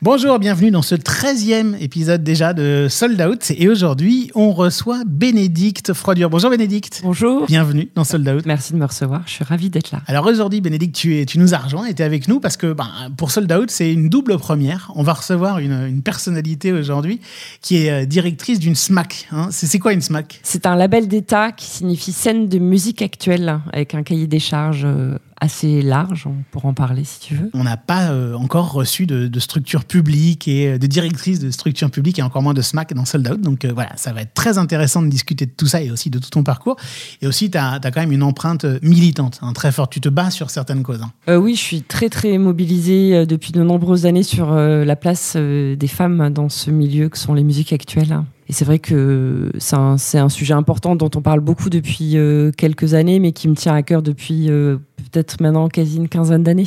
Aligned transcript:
Bonjour, 0.00 0.38
bienvenue 0.38 0.70
dans 0.70 0.80
ce 0.80 0.94
13e 0.94 1.76
épisode 1.80 2.22
déjà 2.22 2.52
de 2.52 2.86
Sold 2.88 3.20
Out. 3.20 3.50
Et 3.50 3.68
aujourd'hui, 3.68 4.30
on 4.36 4.52
reçoit 4.52 5.02
Bénédicte 5.04 5.92
Froidure. 5.92 6.30
Bonjour 6.30 6.50
Bénédicte. 6.50 7.00
Bonjour. 7.02 7.46
Bienvenue 7.46 7.90
dans 7.96 8.04
Sold 8.04 8.28
Out. 8.28 8.46
Merci 8.46 8.74
de 8.74 8.78
me 8.78 8.84
recevoir, 8.84 9.24
je 9.26 9.32
suis 9.32 9.44
ravie 9.44 9.70
d'être 9.70 9.90
là. 9.90 10.00
Alors 10.06 10.26
aujourd'hui, 10.26 10.60
Bénédicte, 10.60 10.94
tu, 10.94 11.18
es, 11.18 11.26
tu 11.26 11.40
nous 11.40 11.52
as 11.52 11.58
rejoint 11.58 11.86
et 11.86 11.94
tu 11.94 12.02
es 12.02 12.04
avec 12.04 12.28
nous 12.28 12.38
parce 12.38 12.56
que 12.56 12.72
ben, 12.72 12.86
pour 13.16 13.32
Sold 13.32 13.52
Out, 13.52 13.72
c'est 13.72 13.92
une 13.92 14.08
double 14.08 14.38
première. 14.38 14.92
On 14.94 15.02
va 15.02 15.14
recevoir 15.14 15.58
une, 15.58 15.88
une 15.88 16.02
personnalité 16.02 16.70
aujourd'hui 16.72 17.20
qui 17.60 17.78
est 17.78 17.90
euh, 17.90 18.06
directrice 18.06 18.60
d'une 18.60 18.76
SMAC. 18.76 19.26
Hein. 19.32 19.48
C'est 19.50 19.80
quoi 19.80 19.92
une 19.92 20.00
SMAC 20.00 20.38
C'est 20.44 20.66
un 20.66 20.76
label 20.76 21.08
d'État 21.08 21.50
qui 21.50 21.66
signifie 21.66 22.12
scène 22.12 22.48
de 22.48 22.60
musique 22.60 23.02
actuelle 23.02 23.58
avec 23.72 23.96
un 23.96 24.04
cahier 24.04 24.28
des 24.28 24.38
charges 24.38 24.84
euh, 24.84 25.18
assez 25.40 25.82
large, 25.82 26.26
on 26.26 26.34
pourra 26.50 26.68
en 26.68 26.74
parler 26.74 27.04
si 27.04 27.20
tu 27.20 27.34
veux. 27.34 27.50
On 27.54 27.64
n'a 27.64 27.76
pas 27.76 28.10
euh, 28.10 28.34
encore 28.34 28.72
reçu 28.72 29.06
de, 29.06 29.28
de, 29.28 29.40
structure 29.40 29.84
publique 29.84 30.48
et 30.48 30.68
euh, 30.68 30.78
de 30.78 30.86
directrice 30.86 31.38
de 31.38 31.50
structure 31.50 31.90
publique 31.90 32.18
et 32.18 32.22
encore 32.22 32.42
moins 32.42 32.54
de 32.54 32.62
SMAC 32.62 32.92
dans 32.94 33.04
Sold 33.04 33.28
Out. 33.30 33.40
Donc 33.40 33.64
euh, 33.64 33.72
voilà, 33.72 33.90
ça 33.96 34.12
va 34.12 34.22
être 34.22 34.34
très 34.34 34.58
intéressant 34.58 35.02
de 35.02 35.08
discuter 35.08 35.46
de 35.46 35.50
tout 35.50 35.66
ça 35.66 35.80
et 35.80 35.90
aussi 35.90 36.10
de 36.10 36.18
tout 36.18 36.30
ton 36.30 36.42
parcours. 36.42 36.76
Et 37.22 37.26
aussi, 37.26 37.50
tu 37.50 37.58
as, 37.58 37.74
as, 37.74 37.90
quand 37.90 38.00
même 38.00 38.12
une 38.12 38.22
empreinte 38.22 38.64
militante 38.82 39.38
hein, 39.42 39.52
très 39.52 39.72
forte. 39.72 39.92
Tu 39.92 40.00
te 40.00 40.08
bats 40.08 40.30
sur 40.30 40.50
certaines 40.50 40.82
causes. 40.82 41.02
Hein. 41.02 41.36
oui, 41.38 41.54
je 41.54 41.60
suis 41.60 41.82
très 41.82 42.08
très 42.08 42.38
mobilisée 42.38 43.26
depuis 43.26 43.52
de 43.52 43.62
nombreuses 43.62 44.06
années 44.06 44.22
sur 44.22 44.52
la 44.54 44.96
place 44.96 45.36
des 45.36 45.88
femmes 45.88 46.30
dans 46.30 46.48
ce 46.48 46.70
milieu 46.70 47.08
que 47.08 47.18
sont 47.18 47.34
les 47.34 47.44
musiques 47.44 47.72
actuelles. 47.72 48.22
Et 48.48 48.54
c'est 48.54 48.64
vrai 48.64 48.78
que 48.78 49.52
c'est 49.58 49.76
un, 49.76 50.28
sujet 50.28 50.54
important 50.54 50.96
dont 50.96 51.10
on 51.14 51.20
parle 51.20 51.40
beaucoup 51.40 51.68
depuis 51.68 52.16
euh, 52.16 52.50
quelques 52.56 52.94
années, 52.94 53.18
mais 53.18 53.32
qui 53.32 53.46
me 53.46 53.54
tient 53.54 53.74
à 53.74 53.82
cœur 53.82 54.02
depuis 54.02 54.50
euh, 54.50 54.78
peut-être 54.96 55.40
maintenant 55.42 55.68
quasi 55.68 55.98
une 55.98 56.08
quinzaine 56.08 56.42
d'années. 56.42 56.64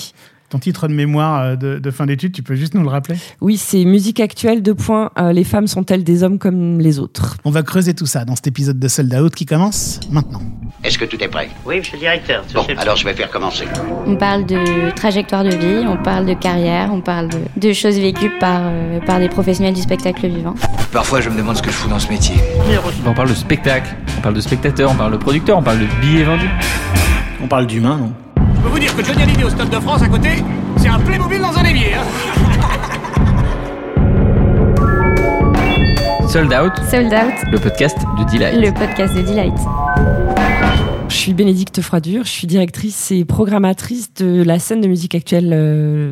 Ton 0.51 0.59
titre 0.59 0.89
de 0.89 0.93
mémoire 0.93 1.41
euh, 1.41 1.55
de, 1.55 1.79
de 1.79 1.91
fin 1.91 2.05
d'études, 2.05 2.33
tu 2.33 2.43
peux 2.43 2.55
juste 2.55 2.73
nous 2.73 2.81
le 2.83 2.89
rappeler? 2.89 3.15
Oui, 3.39 3.55
c'est 3.55 3.85
Musique 3.85 4.19
actuelle, 4.19 4.61
deux 4.61 4.75
points, 4.75 5.09
les 5.31 5.45
femmes 5.45 5.65
sont-elles 5.65 6.03
des 6.03 6.23
hommes 6.23 6.39
comme 6.39 6.77
les 6.79 6.99
autres? 6.99 7.37
On 7.45 7.51
va 7.51 7.63
creuser 7.63 7.93
tout 7.93 8.05
ça 8.05 8.25
dans 8.25 8.35
cet 8.35 8.47
épisode 8.47 8.77
de 8.77 8.87
Sold 8.89 9.13
Out 9.13 9.33
qui 9.33 9.45
commence 9.45 10.01
maintenant. 10.11 10.41
Est-ce 10.83 10.97
que 10.97 11.05
tout 11.05 11.23
est 11.23 11.29
prêt? 11.29 11.49
Oui, 11.65 11.77
monsieur 11.77 11.93
le 11.93 11.99
directeur. 11.99 12.43
Bon, 12.53 12.65
alors 12.77 12.97
je 12.97 13.05
vais 13.05 13.13
faire 13.13 13.29
commencer. 13.31 13.63
On 14.05 14.17
parle 14.17 14.45
de 14.45 14.93
trajectoire 14.93 15.45
de 15.45 15.51
vie, 15.51 15.87
on 15.87 15.95
parle 15.95 16.25
de 16.25 16.33
carrière, 16.33 16.89
on 16.91 16.99
parle 16.99 17.29
de, 17.29 17.37
de 17.55 17.71
choses 17.71 17.97
vécues 17.97 18.31
par, 18.41 18.59
euh, 18.65 18.99
par 19.05 19.19
des 19.19 19.29
professionnels 19.29 19.73
du 19.73 19.81
spectacle 19.81 20.27
vivant. 20.27 20.55
Parfois, 20.91 21.21
je 21.21 21.29
me 21.29 21.37
demande 21.37 21.55
ce 21.55 21.61
que 21.61 21.71
je 21.71 21.75
fous 21.75 21.87
dans 21.89 21.99
ce 21.99 22.09
métier. 22.09 22.35
On 23.05 23.13
parle 23.13 23.29
de 23.29 23.35
spectacle, 23.35 23.95
on 24.17 24.21
parle 24.21 24.35
de 24.35 24.41
spectateur, 24.41 24.91
on 24.91 24.95
parle 24.95 25.13
de 25.13 25.17
producteur, 25.17 25.57
on 25.57 25.63
parle 25.63 25.79
de 25.79 25.87
billets 26.01 26.25
vendus. 26.25 26.49
On 27.41 27.47
parle 27.47 27.67
d'humain, 27.67 27.97
non? 27.97 28.13
Je 28.61 28.67
peux 28.67 28.73
vous 28.73 28.79
dire 28.79 28.95
que 28.95 29.03
Johnny 29.03 29.23
Hallyday 29.23 29.43
au 29.43 29.49
Stade 29.49 29.71
de 29.71 29.79
France 29.79 30.03
à 30.03 30.07
côté, 30.07 30.29
c'est 30.77 30.87
un 30.87 30.99
Playmobil 30.99 31.41
dans 31.41 31.57
un 31.57 31.63
évier. 31.63 31.95
Hein 31.95 32.03
Sold 36.29 36.53
Out. 36.53 36.73
Sold 36.87 37.11
Out. 37.11 37.33
Le 37.51 37.57
podcast 37.57 37.97
de 38.19 38.23
Delight. 38.31 38.61
Le 38.63 38.71
podcast 38.71 39.15
de 39.15 39.23
Delight. 39.23 39.55
Je 41.09 41.15
suis 41.15 41.33
Bénédicte 41.33 41.81
Froidure, 41.81 42.23
je 42.23 42.29
suis 42.29 42.45
directrice 42.45 43.09
et 43.09 43.25
programmatrice 43.25 44.13
de 44.13 44.43
la 44.43 44.59
scène 44.59 44.81
de 44.81 44.87
musique 44.87 45.15
actuelle 45.15 45.49
euh, 45.53 46.11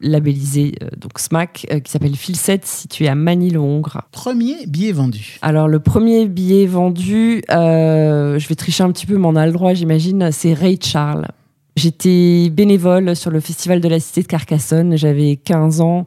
labellisée, 0.00 0.74
euh, 0.82 0.88
donc 1.00 1.20
SMAC, 1.20 1.68
euh, 1.70 1.78
qui 1.78 1.92
s'appelle 1.92 2.16
Filset, 2.16 2.62
située 2.64 3.06
à 3.06 3.14
Manille-Hongre. 3.14 4.00
Premier 4.10 4.66
billet 4.66 4.90
vendu. 4.90 5.38
Alors, 5.42 5.68
le 5.68 5.78
premier 5.78 6.26
billet 6.26 6.66
vendu, 6.66 7.44
je 7.48 8.48
vais 8.48 8.54
tricher 8.56 8.82
un 8.82 8.90
petit 8.90 9.06
peu, 9.06 9.16
mais 9.16 9.28
on 9.28 9.36
a 9.36 9.46
le 9.46 9.52
droit, 9.52 9.74
j'imagine, 9.74 10.32
c'est 10.32 10.54
Ray 10.54 10.80
Charles. 10.82 11.28
J'étais 11.76 12.50
bénévole 12.50 13.16
sur 13.16 13.32
le 13.32 13.40
festival 13.40 13.80
de 13.80 13.88
la 13.88 13.98
Cité 13.98 14.22
de 14.22 14.28
Carcassonne, 14.28 14.96
j'avais 14.96 15.34
15 15.34 15.80
ans 15.80 16.04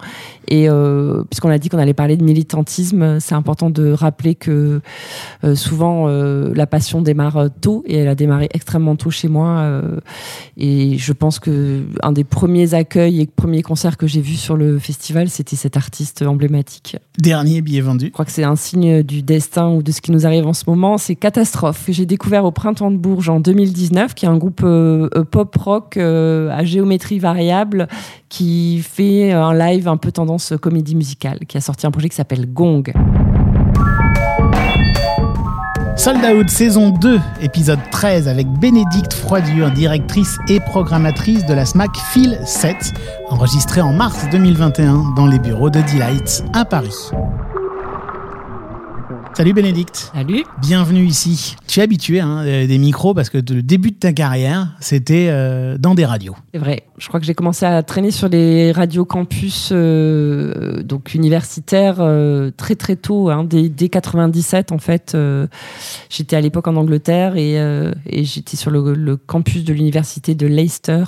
et 0.47 0.69
euh, 0.69 1.23
puisqu'on 1.29 1.49
a 1.49 1.57
dit 1.57 1.67
qu'on 1.67 1.77
allait 1.77 1.93
parler 1.93 2.15
de 2.15 2.23
militantisme, 2.23 3.19
c'est 3.19 3.35
important 3.35 3.69
de 3.69 3.91
rappeler 3.91 4.33
que 4.33 4.79
euh, 5.43 5.55
souvent 5.55 6.07
euh, 6.07 6.53
la 6.55 6.67
passion 6.67 7.01
démarre 7.01 7.49
tôt 7.59 7.83
et 7.85 7.97
elle 7.97 8.07
a 8.07 8.15
démarré 8.15 8.47
extrêmement 8.53 8.95
tôt 8.95 9.09
chez 9.09 9.27
moi 9.27 9.59
euh, 9.59 9.99
et 10.55 10.97
je 10.97 11.11
pense 11.11 11.37
que 11.39 11.83
un 12.01 12.13
des 12.13 12.23
premiers 12.23 12.73
accueils 12.73 13.19
et 13.19 13.27
premiers 13.27 13.61
concerts 13.61 13.97
que 13.97 14.07
j'ai 14.07 14.21
vus 14.21 14.35
sur 14.35 14.55
le 14.55 14.79
festival, 14.79 15.27
c'était 15.27 15.57
cet 15.57 15.75
artiste 15.75 16.21
emblématique. 16.21 16.95
Dernier 17.17 17.59
billet 17.59 17.81
vendu. 17.81 18.05
Je 18.05 18.11
crois 18.11 18.23
que 18.23 18.31
c'est 18.31 18.45
un 18.45 18.55
signe 18.55 19.03
du 19.03 19.21
destin 19.21 19.67
ou 19.67 19.83
de 19.83 19.91
ce 19.91 19.99
qui 19.99 20.13
nous 20.13 20.25
arrive 20.25 20.47
en 20.47 20.53
ce 20.53 20.63
moment, 20.65 20.97
c'est 20.97 21.15
Catastrophe 21.15 21.87
que 21.87 21.91
j'ai 21.91 22.05
découvert 22.05 22.45
au 22.45 22.51
Printemps 22.51 22.91
de 22.91 22.97
Bourges 22.97 23.27
en 23.27 23.41
2019 23.41 24.13
qui 24.13 24.23
est 24.23 24.29
un 24.29 24.37
groupe 24.37 24.65
pop 25.31 25.56
rock 25.57 25.97
euh, 25.97 26.49
à 26.51 26.63
géométrie 26.63 27.19
variable 27.19 27.87
qui 28.29 28.79
fait 28.79 29.31
un 29.31 29.53
live 29.53 29.87
un 29.87 29.97
peu 29.97 30.11
tendance 30.11 30.53
comédie 30.61 30.95
musicale, 30.95 31.39
qui 31.47 31.57
a 31.57 31.61
sorti 31.61 31.85
un 31.85 31.91
projet 31.91 32.09
qui 32.09 32.15
s'appelle 32.15 32.45
Gong. 32.51 32.93
Sold 35.97 36.23
Out 36.23 36.49
saison 36.49 36.91
2, 36.91 37.19
épisode 37.41 37.79
13 37.91 38.27
avec 38.27 38.47
Bénédicte 38.47 39.13
Froidure, 39.13 39.71
directrice 39.71 40.37
et 40.47 40.59
programmatrice 40.59 41.45
de 41.47 41.53
la 41.53 41.65
SMAC 41.65 41.97
Phil 42.13 42.39
7, 42.45 42.93
enregistrée 43.29 43.81
en 43.81 43.93
mars 43.93 44.25
2021 44.31 45.15
dans 45.15 45.25
les 45.25 45.39
bureaux 45.39 45.71
de 45.71 45.81
Delight 45.81 46.43
à 46.53 46.65
Paris. 46.65 47.09
Salut 49.37 49.53
Bénédicte. 49.53 50.09
Salut. 50.15 50.45
Bienvenue 50.63 51.05
ici. 51.05 51.55
Tu 51.67 51.79
es 51.79 51.83
habitué 51.83 52.19
hein, 52.21 52.43
des 52.43 52.77
micros 52.79 53.13
parce 53.13 53.29
que 53.29 53.37
le 53.37 53.61
début 53.61 53.91
de 53.91 53.97
ta 53.97 54.11
carrière, 54.11 54.75
c'était 54.79 55.27
euh, 55.29 55.77
dans 55.77 55.93
des 55.93 56.05
radios. 56.05 56.35
C'est 56.55 56.59
vrai. 56.59 56.87
Je 56.97 57.07
crois 57.07 57.19
que 57.19 57.25
j'ai 57.27 57.35
commencé 57.35 57.63
à 57.63 57.83
traîner 57.83 58.09
sur 58.09 58.29
les 58.29 58.71
radios 58.71 59.05
campus 59.05 59.69
euh, 59.71 60.81
donc 60.81 61.13
universitaires 61.13 61.97
euh, 61.99 62.49
très 62.57 62.73
très 62.73 62.95
tôt, 62.95 63.29
hein, 63.29 63.43
dès, 63.43 63.69
dès, 63.69 63.89
97 63.89 64.71
en 64.71 64.79
fait. 64.79 65.15
J'étais 66.09 66.35
à 66.35 66.41
l'époque 66.41 66.67
en 66.67 66.75
Angleterre 66.75 67.35
et, 67.37 67.57
et 68.07 68.23
j'étais 68.23 68.57
sur 68.57 68.71
le, 68.71 68.95
le, 68.95 69.17
campus 69.17 69.63
de 69.63 69.71
l'université 69.71 70.33
de 70.33 70.47
Leicester 70.47 71.03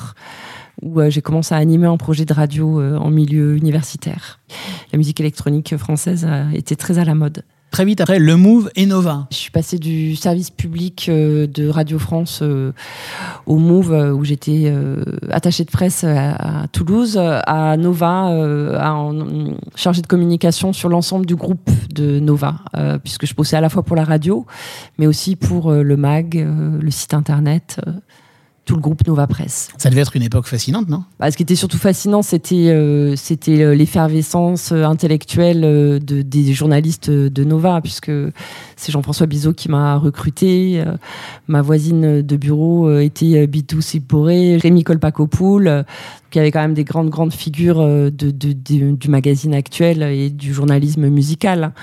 où 0.83 1.01
j'ai 1.09 1.23
commencé 1.23 1.55
à 1.55 1.57
animer 1.57 1.87
un 1.87 1.97
projet 1.97 2.25
de 2.25 2.33
radio 2.35 2.79
en 2.79 3.09
milieu 3.09 3.57
universitaire. 3.57 4.39
La 4.93 4.97
musique 4.97 5.19
électronique 5.19 5.75
française 5.77 6.27
était 6.53 6.75
très 6.75 6.99
à 6.99 7.05
la 7.05 7.15
mode. 7.15 7.43
Très 7.71 7.85
vite 7.85 8.01
après, 8.01 8.17
le 8.17 8.35
Move 8.35 8.71
et 8.75 8.87
Nova. 8.87 9.27
Je 9.31 9.37
suis 9.37 9.51
passée 9.51 9.77
du 9.77 10.15
service 10.15 10.49
public 10.49 11.07
euh, 11.07 11.45
de 11.45 11.67
Radio 11.67 11.99
France 11.99 12.39
euh, 12.41 12.71
au 13.45 13.57
Move, 13.57 13.93
euh, 13.93 14.11
où 14.11 14.25
j'étais 14.25 14.73
attachée 15.29 15.65
de 15.65 15.71
presse 15.71 16.03
à, 16.03 16.65
Toulouse, 16.71 17.17
à 17.17 17.77
Nova, 17.77 18.27
à 18.75 19.11
chargée 19.75 20.01
de 20.01 20.07
communication 20.07 20.73
sur 20.73 20.89
l'ensemble 20.89 21.25
du 21.25 21.35
groupe 21.35 21.69
de 21.93 22.19
Nova, 22.19 22.55
puisque 23.03 23.25
je 23.25 23.35
bossais 23.35 23.57
à 23.57 23.61
la 23.61 23.69
fois 23.69 23.83
pour 23.83 23.95
la 23.95 24.03
radio, 24.03 24.45
mais 24.97 25.07
aussi 25.07 25.35
pour 25.35 25.71
le 25.71 25.97
MAG, 25.97 26.35
le 26.35 26.91
site 26.91 27.13
internet 27.13 27.79
tout 28.69 28.75
le 28.75 28.81
groupe 28.81 29.07
Nova 29.07 29.25
Presse. 29.25 29.69
Ça 29.79 29.89
devait 29.89 30.01
être 30.01 30.15
une 30.15 30.21
époque 30.21 30.45
fascinante, 30.45 30.89
non? 30.89 31.03
Bah, 31.19 31.31
Ce 31.31 31.37
qui 31.37 31.41
était 31.41 31.55
surtout 31.55 31.79
fascinant, 31.79 32.21
c'était 32.21 32.69
euh, 32.69 33.15
c'était 33.15 33.75
l'effervescence 33.75 34.71
intellectuelle 34.71 35.61
de, 35.61 36.21
des 36.21 36.53
journalistes 36.53 37.09
de 37.09 37.43
Nova, 37.43 37.81
puisque 37.81 38.11
c'est 38.75 38.91
Jean-François 38.91 39.25
Bizot 39.25 39.53
qui 39.53 39.71
m'a 39.71 39.95
recruté. 39.95 40.83
ma 41.47 41.63
voisine 41.63 42.21
de 42.21 42.37
bureau 42.37 42.99
était 42.99 43.47
Bitou 43.47 43.81
Siporé, 43.81 44.57
Rémi 44.57 44.83
Colpacopoul, 44.83 45.83
qui 46.29 46.37
avait 46.37 46.51
quand 46.51 46.61
même 46.61 46.75
des 46.75 46.83
grandes, 46.83 47.09
grandes 47.09 47.33
figures 47.33 47.83
de, 47.83 48.11
de, 48.11 48.29
de, 48.29 48.91
du 48.91 49.09
magazine 49.09 49.55
actuel 49.55 50.03
et 50.03 50.29
du 50.29 50.53
journalisme 50.53 51.09
musical. 51.09 51.73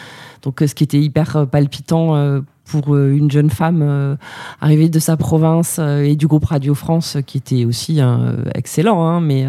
Donc, 0.42 0.62
ce 0.64 0.72
qui 0.72 0.84
était 0.84 1.00
hyper 1.00 1.48
palpitant 1.50 2.42
pour 2.66 2.97
une 2.97 3.31
jeune 3.31 3.50
femme 3.50 3.81
euh, 3.82 4.16
arrivée 4.60 4.88
de 4.88 4.99
sa 4.99 5.16
province 5.16 5.77
euh, 5.78 6.03
et 6.03 6.16
du 6.16 6.27
groupe 6.27 6.44
Radio 6.44 6.75
France 6.75 7.16
qui 7.27 7.38
était 7.38 7.65
aussi 7.65 8.00
euh, 8.00 8.37
excellent, 8.54 9.04
hein, 9.06 9.21
mais 9.21 9.47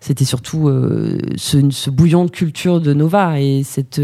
c'était 0.00 0.24
surtout 0.24 0.70
ce, 1.36 1.70
ce, 1.70 1.90
bouillon 1.90 2.24
de 2.24 2.30
culture 2.30 2.80
de 2.80 2.92
Nova 2.92 3.40
et 3.40 3.62
cette 3.64 4.00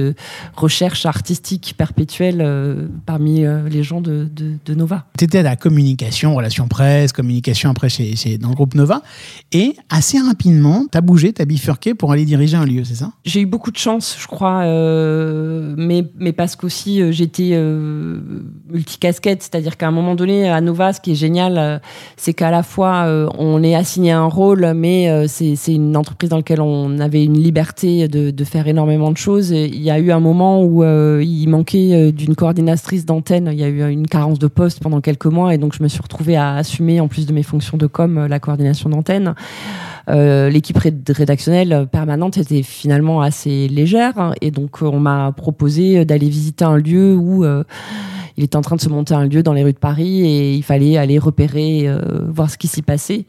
recherche 0.57 1.07
artistique 1.07 1.75
perpétuelle 1.77 2.89
parmi 3.07 3.45
les 3.71 3.83
gens 3.83 4.01
de, 4.01 4.29
de, 4.35 4.55
de 4.65 4.75
Nova. 4.75 5.07
Tu 5.17 5.25
étais 5.25 5.39
à 5.39 5.43
la 5.43 5.57
communication, 5.57 6.35
relations 6.35 6.69
presse, 6.69 7.13
communication 7.13 7.71
après 7.71 7.89
chez, 7.89 8.17
chez, 8.17 8.39
dans 8.39 8.49
le 8.49 8.55
groupe 8.55 8.75
Nova 8.75 9.03
et 9.53 9.77
assez 9.89 10.19
rapidement, 10.19 10.85
tu 10.91 10.99
as 10.99 11.01
bougé, 11.01 11.33
tu 11.33 11.43
as 11.43 11.45
bifurqué 11.45 11.95
pour 11.95 12.13
aller 12.13 12.25
diriger 12.25 12.57
un 12.57 12.67
lieu, 12.67 12.85
c'est 12.85 12.97
ça? 12.97 13.13
J'ai 13.25 13.41
eu 13.41 13.47
beaucoup 13.47 13.71
de 13.71 13.79
chance, 13.79 14.17
je 14.21 14.27
crois, 14.27 14.65
mais, 15.77 16.05
mais 16.19 16.33
parce 16.33 16.57
qu'aussi 16.57 17.13
j'étais 17.13 17.55
multicasquette, 18.71 19.43
c'est-à-dire 19.43 19.77
qu'à 19.77 19.89
un 19.89 19.91
moment 19.91 20.15
donné, 20.15 20.49
à 20.49 20.61
Nova, 20.61 20.93
ce 20.93 21.01
qui 21.01 21.13
est 21.13 21.17
génial, 21.17 21.57
euh, 21.59 21.79
c'est 22.17 22.35
qu'à 22.35 22.51
la 22.51 22.63
fois 22.63 23.05
euh, 23.07 23.29
on 23.39 23.63
est 23.63 23.75
assigné 23.75 24.13
un 24.13 24.27
rôle, 24.27 24.73
mais 24.75 25.09
euh, 25.09 25.27
c'est 25.27 25.75
une 25.75 25.97
entreprise 25.97 26.31
dans 26.31 26.37
laquelle 26.37 26.61
on 26.61 26.99
avait 26.99 27.25
une 27.25 27.39
liberté 27.39 28.09
de, 28.09 28.45
faire 28.45 28.67
énormément 28.67 29.11
de 29.11 29.17
choses. 29.17 29.51
Il 29.51 29.83
y 29.83 29.91
a 29.91 29.99
eu 29.99 30.11
un 30.11 30.21
moment 30.21 30.63
où 30.65 30.83
il 30.85 31.47
manquait 31.49 32.13
d'une 32.13 32.35
coordinatrice 32.35 33.05
d'antenne, 33.05 33.51
il 33.53 33.59
y 33.59 33.65
a 33.65 33.69
eu 33.69 33.91
une 33.91 34.07
carence 34.07 34.39
de 34.39 34.47
poste 34.47 34.81
pendant 34.81 35.01
quelques 35.01 35.27
mois, 35.27 35.55
et 35.55 35.59
donc 35.59 35.75
je 35.75 35.83
me 35.83 35.89
suis 35.89 36.01
retrouvée 36.01 36.37
à 36.37 36.55
assumer, 36.55 37.01
en 37.01 37.09
plus 37.09 37.27
de 37.27 37.33
mes 37.33 37.43
fonctions 37.43 37.77
de 37.77 37.87
com, 37.87 38.27
la 38.27 38.39
coordination 38.39 38.89
d'antenne. 38.89 39.35
L'équipe 40.09 40.79
réd- 40.79 41.13
rédactionnelle 41.13 41.87
permanente 41.93 42.39
était 42.39 42.63
finalement 42.63 43.21
assez 43.21 43.69
légère 43.69 44.33
et 44.41 44.51
donc 44.51 44.81
on 44.81 44.99
m'a 44.99 45.33
proposé 45.33 46.07
d'aller 46.07 46.31
visiter 46.31 46.65
un 46.65 46.79
lieu 46.79 47.15
où 47.15 47.45
il 48.39 48.45
était 48.45 48.57
en 48.57 48.63
train 48.63 48.77
de 48.77 48.81
se 48.81 48.89
monter 48.89 49.15
un 49.15 49.27
lieu 49.27 49.43
dans 49.43 49.53
les 49.53 49.65
rues 49.65 49.73
de 49.73 49.79
Paris 49.79 50.25
et 50.25 50.55
il 50.55 50.63
fallait 50.63 50.97
aller 50.97 51.19
repérer, 51.19 51.89
euh, 51.89 51.99
voir 52.29 52.49
ce 52.49 52.57
qui 52.57 52.69
s'y 52.69 52.83
passait. 52.83 53.27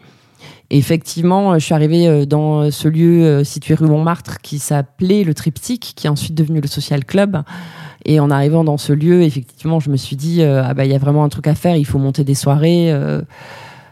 Et 0.70 0.78
effectivement, 0.78 1.56
je 1.58 1.66
suis 1.66 1.74
arrivée 1.74 2.08
euh, 2.08 2.26
dans 2.28 2.70
ce 2.70 2.88
lieu 2.88 3.24
euh, 3.26 3.44
situé 3.44 3.74
rue 3.74 3.88
Montmartre 3.88 4.38
qui 4.40 4.60
s'appelait 4.60 5.24
le 5.24 5.34
Triptyque, 5.34 5.94
qui 5.96 6.06
est 6.06 6.12
ensuite 6.12 6.36
devenu 6.36 6.62
le 6.62 6.68
Social 6.68 7.06
Club. 7.06 7.42
Et 8.06 8.20
en 8.20 8.30
arrivant 8.30 8.64
dans 8.64 8.78
ce 8.78 8.94
lieu, 8.94 9.24
effectivement, 9.24 9.80
je 9.80 9.90
me 9.90 9.98
suis 9.98 10.16
dit, 10.16 10.44
ah 10.44 10.76
bah, 10.76 10.86
il 10.86 10.92
y 10.92 10.96
a 10.96 11.00
vraiment 11.00 11.24
un 11.24 11.30
truc 11.30 11.48
à 11.48 11.56
faire, 11.56 11.76
il 11.76 11.86
faut 11.86 12.00
monter 12.00 12.24
des 12.24 12.36
soirées. 12.36 12.90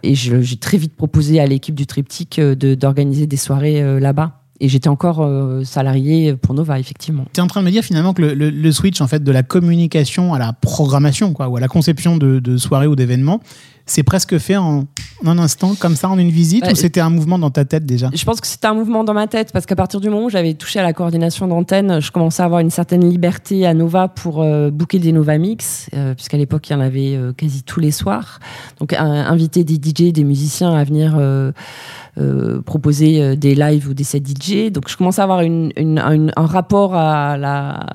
et 0.03 0.15
j'ai 0.15 0.57
très 0.57 0.77
vite 0.77 0.95
proposé 0.95 1.41
à 1.41 1.45
l'équipe 1.45 1.75
du 1.75 1.87
Triptyque 1.87 2.39
d'organiser 2.39 3.27
des 3.27 3.35
soirées 3.35 3.99
là-bas. 3.99 4.39
Et 4.59 4.69
j'étais 4.69 4.89
encore 4.89 5.21
euh, 5.21 5.63
salariée 5.63 6.35
pour 6.35 6.53
Nova, 6.55 6.79
effectivement. 6.79 7.25
Tu 7.33 7.39
es 7.39 7.43
en 7.43 7.47
train 7.47 7.61
de 7.61 7.65
me 7.65 7.71
dire 7.71 7.83
finalement 7.83 8.13
que 8.13 8.21
le, 8.21 8.71
switch 8.71 9.01
en 9.01 9.07
fait 9.07 9.23
de 9.23 9.31
la 9.31 9.43
communication 9.43 10.33
à 10.33 10.39
la 10.39 10.53
programmation 10.53 11.33
quoi, 11.33 11.47
ou 11.47 11.57
à 11.57 11.59
la 11.59 11.67
conception 11.67 12.17
de 12.17 12.57
soirées 12.57 12.87
ou 12.87 12.95
d'événements, 12.95 13.41
c'est 13.87 14.03
presque 14.03 14.37
fait 14.37 14.55
en, 14.57 14.83
en 15.23 15.27
un 15.27 15.39
instant 15.39 15.73
comme 15.79 15.95
ça 15.95 16.09
en 16.09 16.19
une 16.19 16.29
visite 16.29 16.63
Bah, 16.63 16.71
ou 16.71 16.75
c'était 16.75 16.99
un 16.99 17.09
mouvement 17.09 17.39
dans 17.39 17.49
ta 17.49 17.65
tête 17.65 17.85
déjà? 17.85 18.09
Je 18.13 18.23
pense 18.25 18.39
que 18.41 18.47
c'était 18.47 18.67
un 18.67 18.73
mouvement 18.75 19.03
dans 19.03 19.13
ma 19.13 19.27
tête 19.27 19.51
parce 19.51 19.65
qu'à 19.65 19.75
partir 19.75 19.99
du 19.99 20.09
moment 20.09 20.25
où 20.25 20.29
j'avais 20.29 20.53
touché 20.53 20.79
à 20.79 20.83
la 20.83 20.93
coordination 20.93 21.47
d'antenne, 21.47 21.99
je 22.01 22.11
commençais 22.11 22.41
à 22.43 22.45
avoir 22.45 22.59
une 22.59 22.69
certaine 22.69 23.09
liberté 23.09 23.65
à 23.65 23.73
Nova 23.73 24.07
pour 24.07 24.41
euh, 24.43 24.69
booker 24.69 24.99
des 24.99 25.11
Nova 25.11 25.37
Mix, 25.37 25.89
euh, 25.95 26.13
puisqu'à 26.13 26.37
l'époque 26.37 26.69
il 26.69 26.73
y 26.73 26.75
en 26.75 26.81
avait 26.81 27.15
euh, 27.15 27.33
quasi 27.33 27.63
tous 27.63 27.79
les 27.79 27.91
soirs. 27.91 28.39
Donc 28.79 28.93
inviter 28.93 29.63
des 29.63 29.75
DJ, 29.75 30.11
des 30.13 30.23
musiciens 30.23 30.73
à 30.75 30.83
venir 30.83 31.15
euh, 31.17 32.61
proposer 32.65 33.35
des 33.35 33.55
lives 33.55 33.87
ou 33.89 33.93
des 33.93 34.03
sets 34.03 34.21
DJ. 34.25 34.71
Donc 34.71 34.89
je 34.89 34.97
commençais 34.97 35.21
à 35.21 35.23
avoir 35.23 35.41
une, 35.41 35.71
une- 35.77 35.99
un, 35.99 36.27
un 36.35 36.45
rapport 36.45 36.95
à 36.95 37.37
la, 37.37 37.85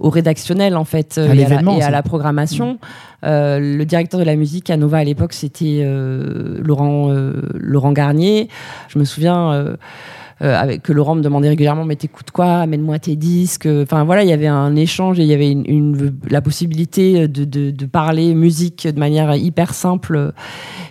au 0.00 0.10
rédactionnel 0.10 0.76
en 0.76 0.84
fait 0.84 1.18
À 1.18 1.22
et, 1.22 1.24
à 1.24 1.28
la, 1.28 1.34
l'événement 1.34 1.72
et 1.72 1.82
à 1.82 1.86
aussi. 1.86 1.90
la 1.92 2.02
programmation. 2.02 2.78
Euh, 3.24 3.58
le 3.58 3.84
directeur 3.84 4.20
de 4.20 4.24
la 4.24 4.36
musique 4.36 4.70
à 4.70 4.76
Nova 4.76 4.98
à 4.98 5.04
l'époque, 5.04 5.32
c'était 5.32 5.80
euh, 5.82 6.58
Laurent, 6.62 7.10
euh, 7.10 7.42
Laurent 7.54 7.92
Garnier. 7.92 8.48
Je 8.88 8.98
me 8.98 9.04
souviens 9.04 9.76
que 10.40 10.92
Laurent 10.92 11.14
me 11.14 11.22
demandait 11.22 11.48
régulièrement 11.48 11.84
Mais 11.84 11.96
t'écoutes 11.96 12.30
quoi? 12.30 12.58
Amène-moi 12.58 12.98
tes 12.98 13.16
disques. 13.16 13.66
Enfin 13.66 14.04
voilà, 14.04 14.24
il 14.24 14.28
y 14.28 14.32
avait 14.32 14.48
un 14.48 14.76
échange 14.76 15.18
et 15.18 15.22
il 15.22 15.28
y 15.28 15.32
avait 15.32 15.56
la 16.28 16.42
possibilité 16.42 17.28
de, 17.28 17.86
parler 17.86 18.34
musique 18.34 18.86
de 18.86 18.98
manière 18.98 19.34
hyper 19.36 19.72
simple. 19.72 20.32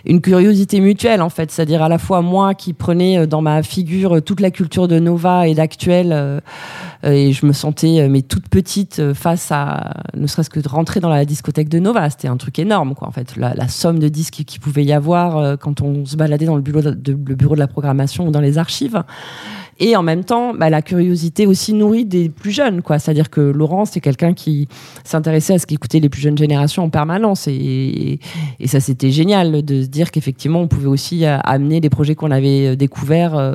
Une 0.06 0.20
curiosité 0.20 0.80
mutuelle 0.80 1.22
en 1.22 1.28
fait, 1.28 1.50
c'est-à-dire 1.52 1.82
à 1.82 1.88
la 1.88 1.98
fois 1.98 2.20
moi 2.20 2.54
qui 2.54 2.72
prenais 2.72 3.26
dans 3.26 3.42
ma 3.42 3.62
figure 3.62 4.22
toute 4.22 4.40
la 4.40 4.50
culture 4.50 4.88
de 4.88 4.98
Nova 4.98 5.46
et 5.46 5.54
d'Actuel 5.54 6.42
et 7.04 7.32
je 7.32 7.46
me 7.46 7.52
sentais 7.52 8.00
euh, 8.00 8.08
mais 8.08 8.22
toute 8.22 8.48
petite 8.48 8.98
euh, 8.98 9.14
face 9.14 9.50
à 9.50 9.94
ne 10.16 10.26
serait-ce 10.26 10.50
que 10.50 10.60
de 10.60 10.68
rentrer 10.68 11.00
dans 11.00 11.08
la 11.08 11.24
discothèque 11.24 11.68
de 11.68 11.78
Nova 11.78 12.08
c'était 12.10 12.28
un 12.28 12.36
truc 12.36 12.58
énorme 12.58 12.94
quoi 12.94 13.08
en 13.08 13.12
fait 13.12 13.36
la, 13.36 13.68
somme 13.68 13.98
de 13.98 14.08
disques 14.08 14.42
qu'il 14.46 14.60
pouvait 14.60 14.84
y 14.84 14.92
avoir 14.92 15.36
euh, 15.38 15.56
quand 15.56 15.80
on 15.80 16.04
se 16.04 16.16
baladait 16.16 16.46
dans 16.46 16.56
le 16.56 16.62
bureau 16.62 16.82
de, 16.82 17.12
le 17.12 17.34
bureau 17.34 17.54
de 17.54 17.60
la 17.60 17.68
programmation 17.68 18.26
ou 18.28 18.30
dans 18.30 18.40
les 18.40 18.58
archives 18.58 19.02
et 19.80 19.96
en 19.96 20.02
même 20.02 20.24
temps, 20.24 20.54
bah, 20.54 20.70
la 20.70 20.82
curiosité 20.82 21.46
aussi 21.46 21.72
nourrie 21.72 22.04
des 22.04 22.28
plus 22.28 22.52
jeunes, 22.52 22.82
quoi. 22.82 22.98
C'est-à-dire 22.98 23.30
que 23.30 23.40
Laurent, 23.40 23.84
c'est 23.84 24.00
quelqu'un 24.00 24.32
qui 24.32 24.68
s'intéressait 25.02 25.54
à 25.54 25.58
ce 25.58 25.66
qu'écoutaient 25.66 26.00
les 26.00 26.08
plus 26.08 26.20
jeunes 26.20 26.38
générations 26.38 26.84
en 26.84 26.90
permanence, 26.90 27.48
et, 27.48 28.20
et 28.60 28.68
ça, 28.68 28.80
c'était 28.80 29.10
génial 29.10 29.64
de 29.64 29.82
se 29.82 29.88
dire 29.88 30.10
qu'effectivement, 30.10 30.60
on 30.60 30.68
pouvait 30.68 30.86
aussi 30.86 31.24
euh, 31.24 31.38
amener 31.42 31.80
des 31.80 31.90
projets 31.90 32.14
qu'on 32.14 32.30
avait 32.30 32.68
euh, 32.68 32.76
découverts. 32.76 33.34
euh, 33.34 33.54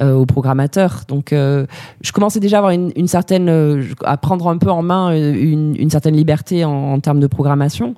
aux 0.00 0.26
programmateurs. 0.26 1.02
Donc, 1.08 1.32
euh, 1.32 1.66
je 2.02 2.12
commençais 2.12 2.40
déjà 2.40 2.56
à 2.56 2.60
avoir 2.60 2.72
une, 2.72 2.90
une 2.96 3.08
certaine, 3.08 3.48
euh, 3.48 3.82
à 4.04 4.16
prendre 4.16 4.48
un 4.48 4.58
peu 4.58 4.70
en 4.70 4.82
main 4.82 5.12
euh, 5.12 5.34
une, 5.34 5.76
une 5.78 5.90
certaine 5.90 6.16
liberté 6.16 6.64
en, 6.64 6.70
en 6.92 7.00
termes 7.00 7.20
de 7.20 7.26
programmation. 7.26 7.94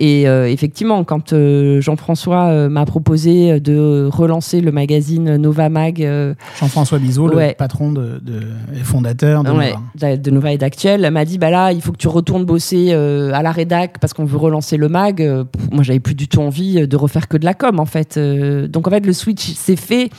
Et 0.00 0.28
euh, 0.28 0.48
effectivement, 0.48 1.02
quand 1.02 1.32
euh, 1.32 1.80
Jean-François 1.80 2.44
euh, 2.50 2.68
m'a 2.68 2.84
proposé 2.86 3.58
de 3.58 4.08
relancer 4.12 4.60
le 4.60 4.70
magazine 4.70 5.36
Nova 5.38 5.68
Mag, 5.70 6.00
euh, 6.04 6.34
Jean-François 6.60 7.00
Bizot, 7.00 7.28
Ouais. 7.34 7.48
le 7.48 7.54
patron 7.54 7.90
de, 7.90 8.20
de- 8.22 8.42
et 8.76 8.84
fondateur 8.84 9.42
de 9.42 9.50
ouais, 9.50 9.72
Nova. 10.00 10.16
de, 10.16 10.30
Nova 10.30 10.52
et 10.52 10.56
d'Actuel, 10.58 11.10
m'a 11.10 11.24
dit 11.24 11.36
bah 11.38 11.50
là, 11.50 11.72
il 11.72 11.80
faut 11.82 11.90
que 11.90 11.96
tu 11.98 12.06
retournes 12.06 12.44
bosser 12.44 12.90
euh, 12.92 13.32
à 13.34 13.42
la 13.42 13.50
rédac 13.50 13.98
parce 14.00 14.12
qu'on 14.14 14.24
veut 14.24 14.38
relancer 14.38 14.76
le 14.76 14.88
mag. 14.88 15.20
Euh, 15.20 15.42
moi, 15.72 15.82
j'avais 15.82 15.98
plus 15.98 16.14
du 16.14 16.28
tout 16.28 16.38
envie 16.42 16.86
de 16.86 16.96
refaire 16.96 17.26
que 17.26 17.36
de 17.36 17.44
la 17.44 17.54
com 17.54 17.80
en 17.80 17.86
fait. 17.86 18.18
Euh, 18.18 18.68
donc 18.68 18.86
en 18.86 18.90
fait, 18.92 19.04
le 19.04 19.12
switch 19.12 19.52
s'est 19.54 19.74
fait 19.74 20.10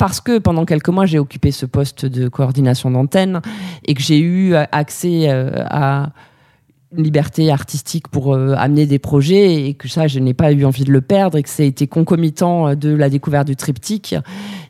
parce 0.00 0.22
que 0.22 0.38
pendant 0.38 0.64
quelques 0.64 0.88
mois, 0.88 1.04
j'ai 1.04 1.18
occupé 1.18 1.50
ce 1.50 1.66
poste 1.66 2.06
de 2.06 2.26
coordination 2.28 2.90
d'antenne 2.90 3.42
et 3.84 3.92
que 3.92 4.00
j'ai 4.00 4.18
eu 4.18 4.54
accès 4.54 5.28
euh, 5.28 5.50
à 5.68 6.12
une 6.96 7.04
liberté 7.04 7.50
artistique 7.50 8.08
pour 8.08 8.34
euh, 8.34 8.54
amener 8.56 8.86
des 8.86 8.98
projets 8.98 9.66
et 9.66 9.74
que 9.74 9.88
ça, 9.88 10.08
je 10.08 10.18
n'ai 10.18 10.34
pas 10.34 10.52
eu 10.52 10.64
envie 10.64 10.84
de 10.84 10.92
le 10.92 11.00
perdre 11.00 11.38
et 11.38 11.42
que 11.42 11.48
ça 11.48 11.62
a 11.62 11.66
été 11.66 11.86
concomitant 11.86 12.68
euh, 12.68 12.74
de 12.74 12.94
la 12.94 13.08
découverte 13.08 13.46
du 13.46 13.56
triptyque 13.56 14.14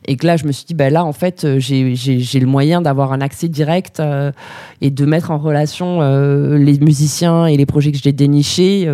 et 0.05 0.17
que 0.17 0.25
là, 0.25 0.35
je 0.37 0.45
me 0.45 0.51
suis 0.51 0.65
dit, 0.65 0.73
bah 0.73 0.89
là, 0.89 1.05
en 1.05 1.13
fait, 1.13 1.45
euh, 1.45 1.59
j'ai 1.59 2.39
le 2.39 2.45
moyen 2.47 2.81
d'avoir 2.81 3.13
un 3.13 3.21
accès 3.21 3.47
direct 3.47 3.99
euh, 3.99 4.31
et 4.81 4.89
de 4.89 5.05
mettre 5.05 5.31
en 5.31 5.37
relation 5.37 6.01
euh, 6.01 6.57
les 6.57 6.79
musiciens 6.79 7.45
et 7.45 7.55
les 7.55 7.65
projets 7.65 7.91
que 7.91 7.99
j'ai 8.01 8.11
dénichés 8.11 8.89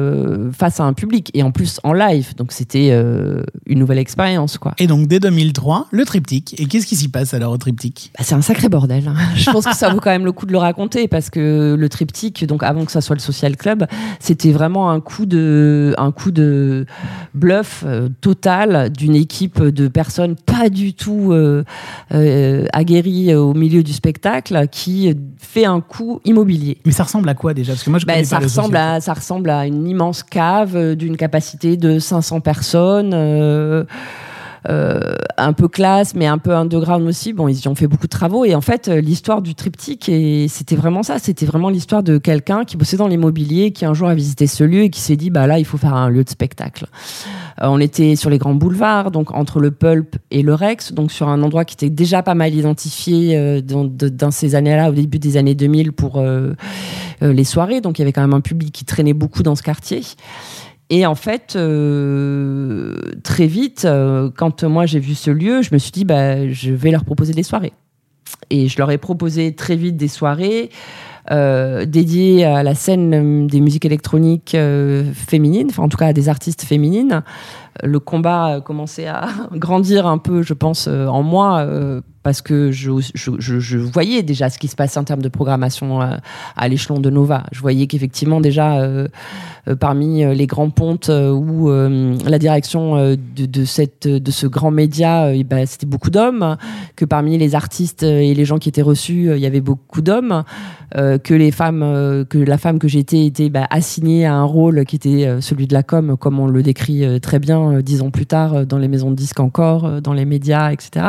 face 0.53 0.79
à 0.79 0.83
un 0.83 0.93
public 0.93 1.31
et 1.33 1.43
en 1.43 1.51
plus 1.51 1.79
en 1.83 1.93
live. 1.93 2.35
Donc 2.35 2.51
c'était 2.51 2.89
une 3.65 3.79
nouvelle 3.79 3.97
expérience, 3.97 4.57
quoi. 4.57 4.73
Et 4.77 4.87
donc 4.87 5.07
dès 5.07 5.19
2003, 5.19 5.87
le 5.91 6.05
triptyque. 6.05 6.59
Et 6.59 6.65
qu'est-ce 6.65 6.85
qui 6.85 6.95
s'y 6.95 7.07
passe 7.07 7.33
alors 7.33 7.51
au 7.53 7.57
triptyque? 7.57 8.11
Bah, 8.17 8.23
c'est 8.25 8.35
un 8.35 8.41
sacré 8.41 8.69
bordel. 8.69 9.07
hein. 9.07 9.15
Je 9.35 9.49
pense 9.49 9.65
que 9.65 9.75
ça 9.75 9.89
vaut 9.89 9.99
quand 9.99 10.11
même 10.11 10.25
le 10.25 10.31
coup 10.31 10.45
de 10.45 10.51
le 10.51 10.57
raconter 10.57 11.07
parce 11.07 11.29
que 11.29 11.75
le 11.77 11.89
triptyque, 11.89 12.45
donc 12.45 12.63
avant 12.63 12.85
que 12.85 12.91
ça 12.91 13.01
soit 13.01 13.15
social 13.19 13.57
club, 13.57 13.85
c'était 14.19 14.51
vraiment 14.51 14.89
un 14.89 14.99
coup 14.99 15.25
de, 15.25 15.93
un 15.97 16.11
coup 16.11 16.31
de 16.31 16.85
bluff 17.33 17.83
euh, 17.85 18.09
total 18.21 18.91
d'une 18.91 19.15
équipe 19.15 19.61
de 19.61 19.87
personnes 19.87 20.35
pas 20.35 20.69
du 20.69 20.93
tout 20.93 21.31
euh, 21.31 21.63
euh, 22.13 22.65
aguerries 22.73 23.35
au 23.35 23.53
milieu 23.53 23.83
du 23.83 23.93
spectacle 23.93 24.67
qui 24.71 25.15
fait 25.37 25.65
un 25.65 25.81
coup 25.81 26.19
immobilier. 26.25 26.77
Mais 26.85 26.91
ça 26.91 27.03
ressemble 27.03 27.29
à 27.29 27.33
quoi 27.33 27.53
déjà? 27.53 27.73
Parce 27.73 27.83
que 27.83 27.89
moi 27.89 27.99
je 27.99 28.05
Ben, 28.05 28.23
ça, 28.23 28.37
pas 28.37 28.43
ressemble 28.43 28.77
à, 28.77 29.01
ça 29.01 29.13
ressemble 29.13 29.49
à 29.49 29.65
une 29.65 29.87
immense 29.87 30.23
cave 30.23 30.95
d'une 30.95 31.17
capacité 31.17 31.77
de 31.77 31.99
500 31.99 32.41
personnes. 32.41 33.13
Euh, 34.67 35.15
un 35.37 35.53
peu 35.53 35.67
classe, 35.67 36.15
mais 36.15 36.25
un 36.25 36.37
peu 36.37 36.55
underground 36.55 37.07
aussi. 37.07 37.33
Bon, 37.33 37.47
ils 37.47 37.59
y 37.59 37.67
ont 37.67 37.75
fait 37.75 37.87
beaucoup 37.87 38.07
de 38.07 38.11
travaux. 38.11 38.43
Et 38.43 38.55
en 38.55 38.61
fait, 38.61 38.87
euh, 38.87 39.01
l'histoire 39.01 39.41
du 39.41 39.55
triptyque, 39.55 40.09
et 40.09 40.47
c'était 40.47 40.75
vraiment 40.75 41.03
ça. 41.03 41.19
C'était 41.19 41.45
vraiment 41.45 41.69
l'histoire 41.69 42.03
de 42.03 42.17
quelqu'un 42.17 42.65
qui 42.65 42.75
bossait 42.75 42.97
dans 42.97 43.07
l'immobilier, 43.07 43.71
qui 43.71 43.85
un 43.85 43.93
jour 43.93 44.07
a 44.07 44.15
visité 44.15 44.47
ce 44.47 44.63
lieu 44.63 44.81
et 44.83 44.89
qui 44.89 44.99
s'est 44.99 45.15
dit, 45.15 45.29
bah 45.29 45.47
là, 45.47 45.59
il 45.59 45.65
faut 45.65 45.77
faire 45.77 45.93
un 45.93 46.09
lieu 46.09 46.23
de 46.23 46.29
spectacle. 46.29 46.87
Euh, 47.61 47.67
on 47.67 47.79
était 47.79 48.15
sur 48.15 48.29
les 48.29 48.37
grands 48.37 48.55
boulevards, 48.55 49.11
donc 49.11 49.31
entre 49.31 49.59
le 49.59 49.71
Pulp 49.71 50.17
et 50.31 50.41
le 50.41 50.53
Rex, 50.53 50.93
donc 50.93 51.11
sur 51.11 51.29
un 51.29 51.41
endroit 51.43 51.65
qui 51.65 51.75
était 51.75 51.89
déjà 51.89 52.23
pas 52.23 52.35
mal 52.35 52.53
identifié 52.53 53.61
dans, 53.61 53.85
dans 53.85 54.31
ces 54.31 54.55
années-là, 54.55 54.89
au 54.89 54.93
début 54.93 55.19
des 55.19 55.37
années 55.37 55.55
2000, 55.55 55.91
pour 55.91 56.21
les 57.21 57.43
soirées. 57.43 57.81
Donc 57.81 57.99
il 57.99 58.01
y 58.01 58.03
avait 58.03 58.13
quand 58.13 58.21
même 58.21 58.33
un 58.33 58.41
public 58.41 58.71
qui 58.71 58.85
traînait 58.85 59.13
beaucoup 59.13 59.43
dans 59.43 59.55
ce 59.55 59.63
quartier. 59.63 60.01
Et 60.89 61.05
en 61.05 61.15
fait, 61.15 61.55
euh, 61.55 62.95
très 63.23 63.47
vite, 63.47 63.85
euh, 63.85 64.29
quand 64.35 64.63
moi 64.63 64.85
j'ai 64.85 64.99
vu 64.99 65.15
ce 65.15 65.31
lieu, 65.31 65.61
je 65.61 65.73
me 65.73 65.79
suis 65.79 65.91
dit, 65.91 66.05
bah, 66.05 66.47
je 66.49 66.71
vais 66.71 66.91
leur 66.91 67.03
proposer 67.03 67.33
des 67.33 67.43
soirées. 67.43 67.73
Et 68.49 68.67
je 68.69 68.77
leur 68.77 68.89
ai 68.91 68.97
proposé 68.97 69.53
très 69.53 69.75
vite 69.75 69.97
des 69.97 70.07
soirées 70.07 70.69
euh, 71.31 71.85
dédiées 71.85 72.45
à 72.45 72.63
la 72.63 72.73
scène 72.73 73.47
des 73.47 73.59
musiques 73.59 73.83
électroniques 73.83 74.55
féminines, 75.13 75.67
enfin 75.69 75.83
en 75.83 75.89
tout 75.89 75.97
cas 75.97 76.07
à 76.07 76.13
des 76.13 76.29
artistes 76.29 76.63
féminines, 76.63 77.23
le 77.83 77.99
combat 77.99 78.61
commençait 78.61 79.07
à 79.07 79.27
grandir 79.53 80.07
un 80.07 80.17
peu, 80.17 80.41
je 80.41 80.53
pense, 80.53 80.87
euh, 80.87 81.07
en 81.07 81.23
moi. 81.23 81.59
euh, 81.59 82.01
parce 82.27 82.41
que 82.41 82.73
je, 82.73 83.77
voyais 83.77 84.21
déjà 84.21 84.49
ce 84.49 84.59
qui 84.59 84.67
se 84.67 84.75
passait 84.75 84.99
en 84.99 85.05
termes 85.05 85.21
de 85.21 85.29
programmation 85.29 86.01
euh, 86.01 86.17
à 86.57 86.67
l'échelon 86.67 86.99
de 86.99 87.09
Nova. 87.09 87.43
Je 87.53 87.61
voyais 87.61 87.87
qu'effectivement 87.87 88.41
déjà 88.41 88.85
parmi 89.79 90.25
les 90.35 90.45
grands 90.45 90.69
pontes 90.69 91.09
euh, 91.09 92.15
la 92.25 92.37
direction 92.37 93.15
de, 93.15 93.65
cette, 93.65 94.09
de 94.09 94.31
ce 94.31 94.45
grand 94.45 94.71
média, 94.71 95.31
ben, 95.45 95.65
c'était 95.65 95.85
beaucoup 95.85 96.09
d'hommes, 96.09 96.57
que 96.97 97.05
parmi 97.05 97.37
les 97.37 97.55
artistes 97.55 98.03
et 98.03 98.33
les 98.33 98.43
gens 98.43 98.57
qui 98.57 98.67
étaient 98.67 98.81
reçus, 98.81 99.29
il 99.33 99.39
y 99.39 99.45
avait 99.45 99.61
beaucoup 99.61 100.01
d'hommes, 100.01 100.43
que 100.93 101.33
les 101.33 101.51
femmes, 101.51 102.25
que 102.29 102.37
la 102.37 102.57
femme 102.57 102.77
que 102.77 102.89
j'étais 102.89 103.25
était 103.25 103.49
bah, 103.49 103.67
assignée 103.69 104.25
à 104.25 104.35
un 104.35 104.43
rôle 104.43 104.83
qui 104.83 104.97
était 104.97 105.37
celui 105.39 105.65
de 105.65 105.73
la 105.73 105.83
com, 105.83 106.17
comme 106.19 106.39
on 106.39 106.47
le 106.47 106.61
décrit 106.61 107.21
très 107.21 107.39
bien 107.39 107.66
euh, 107.71 107.81
dix 107.81 108.01
ans 108.01 108.09
plus 108.11 108.25
tard 108.25 108.53
euh, 108.53 108.65
dans 108.65 108.77
les 108.77 108.87
maisons 108.87 109.11
de 109.11 109.15
disques 109.15 109.39
encore, 109.39 109.85
euh, 109.85 110.01
dans 110.01 110.13
les 110.13 110.25
médias, 110.25 110.71
etc. 110.71 111.05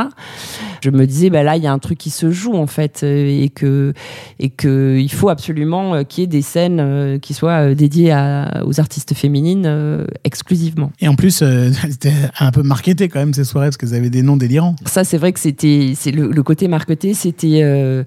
Je 0.83 0.91
me 0.91 1.07
disais, 1.07 1.31
bah, 1.31 1.43
là, 1.43 1.57
il 1.57 1.63
y 1.63 1.67
a 1.67 1.73
un 1.73 1.79
truc 1.79 1.99
qui 1.99 2.11
se 2.11 2.31
joue 2.31 2.55
en 2.55 2.67
fait, 2.67 3.03
et 3.03 3.51
que 3.55 3.93
et 4.39 4.51
que 4.51 4.99
il 4.99 5.11
faut 5.11 5.29
absolument 5.29 6.05
qu'il 6.05 6.23
y 6.23 6.25
ait 6.25 6.29
des 6.29 6.43
scènes 6.43 7.19
qui 7.21 7.35
soient 7.35 7.75
dédiées 7.75 8.13
à- 8.13 8.63
aux 8.65 8.79
artistes 8.81 9.15
féminines 9.15 10.05
exclusivement. 10.25 10.93
Et 11.01 11.09
en 11.09 11.15
plus, 11.15 11.43
euh, 11.43 11.71
c'était 11.91 12.13
un 12.39 12.51
peu 12.51 12.63
marketé 12.63 13.09
quand 13.09 13.19
même 13.21 13.35
ces 13.35 13.45
soirées 13.45 13.67
parce 13.69 13.77
qu'elles 13.77 13.95
avaient 13.95 14.11
des 14.11 14.23
noms 14.23 14.37
délirants. 14.37 14.77
Ça, 14.87 15.05
c'est 15.05 15.19
vrai 15.19 15.33
que 15.33 15.41
c'était, 15.41 15.93
c'est 15.97 16.11
le, 16.13 16.31
le 16.31 16.43
côté 16.43 16.69
marketé, 16.69 17.15
c'était, 17.15 17.61
euh, 17.63 18.05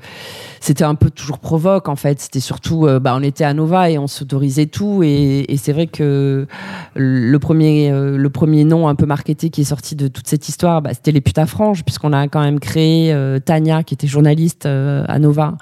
c'était 0.62 0.84
un 0.84 0.96
peu 0.96 1.10
toujours 1.10 1.40
provoque 1.40 1.90
en 1.90 1.98
fait. 1.98 2.22
C'était 2.22 2.40
surtout, 2.40 2.88
euh, 2.88 3.00
bah, 3.00 3.14
on 3.18 3.24
était 3.24 3.44
à 3.44 3.54
Nova 3.54 3.90
et 3.90 3.98
on 3.98 4.08
s'autorisait 4.08 4.68
tout, 4.68 5.02
et, 5.04 5.46
et 5.50 5.58
c'est 5.58 5.74
vrai 5.74 5.88
que 5.88 6.48
le 6.96 7.40
premier, 7.40 7.92
euh, 7.92 8.16
le 8.16 8.30
premier 8.30 8.64
nom 8.64 8.88
un 8.88 8.96
peu 8.96 9.06
marketé 9.06 9.50
qui 9.50 9.62
est 9.62 9.66
sorti 9.66 9.96
de 9.96 10.08
toute 10.08 10.28
cette 10.28 10.48
histoire, 10.48 10.82
bah, 10.82 10.94
c'était 10.94 11.12
les 11.12 11.22
putains 11.22 11.48
franges, 11.48 11.84
puisqu'on 11.84 12.14
a 12.14 12.28
quand 12.28 12.42
même 12.42 12.60
créé 12.60 13.12
euh, 13.12 13.40
Tania, 13.40 13.84
qui 13.84 13.96
était 13.96 14.08
journaliste 14.08 14.66
à 14.66 15.20
Nova. 15.20 15.58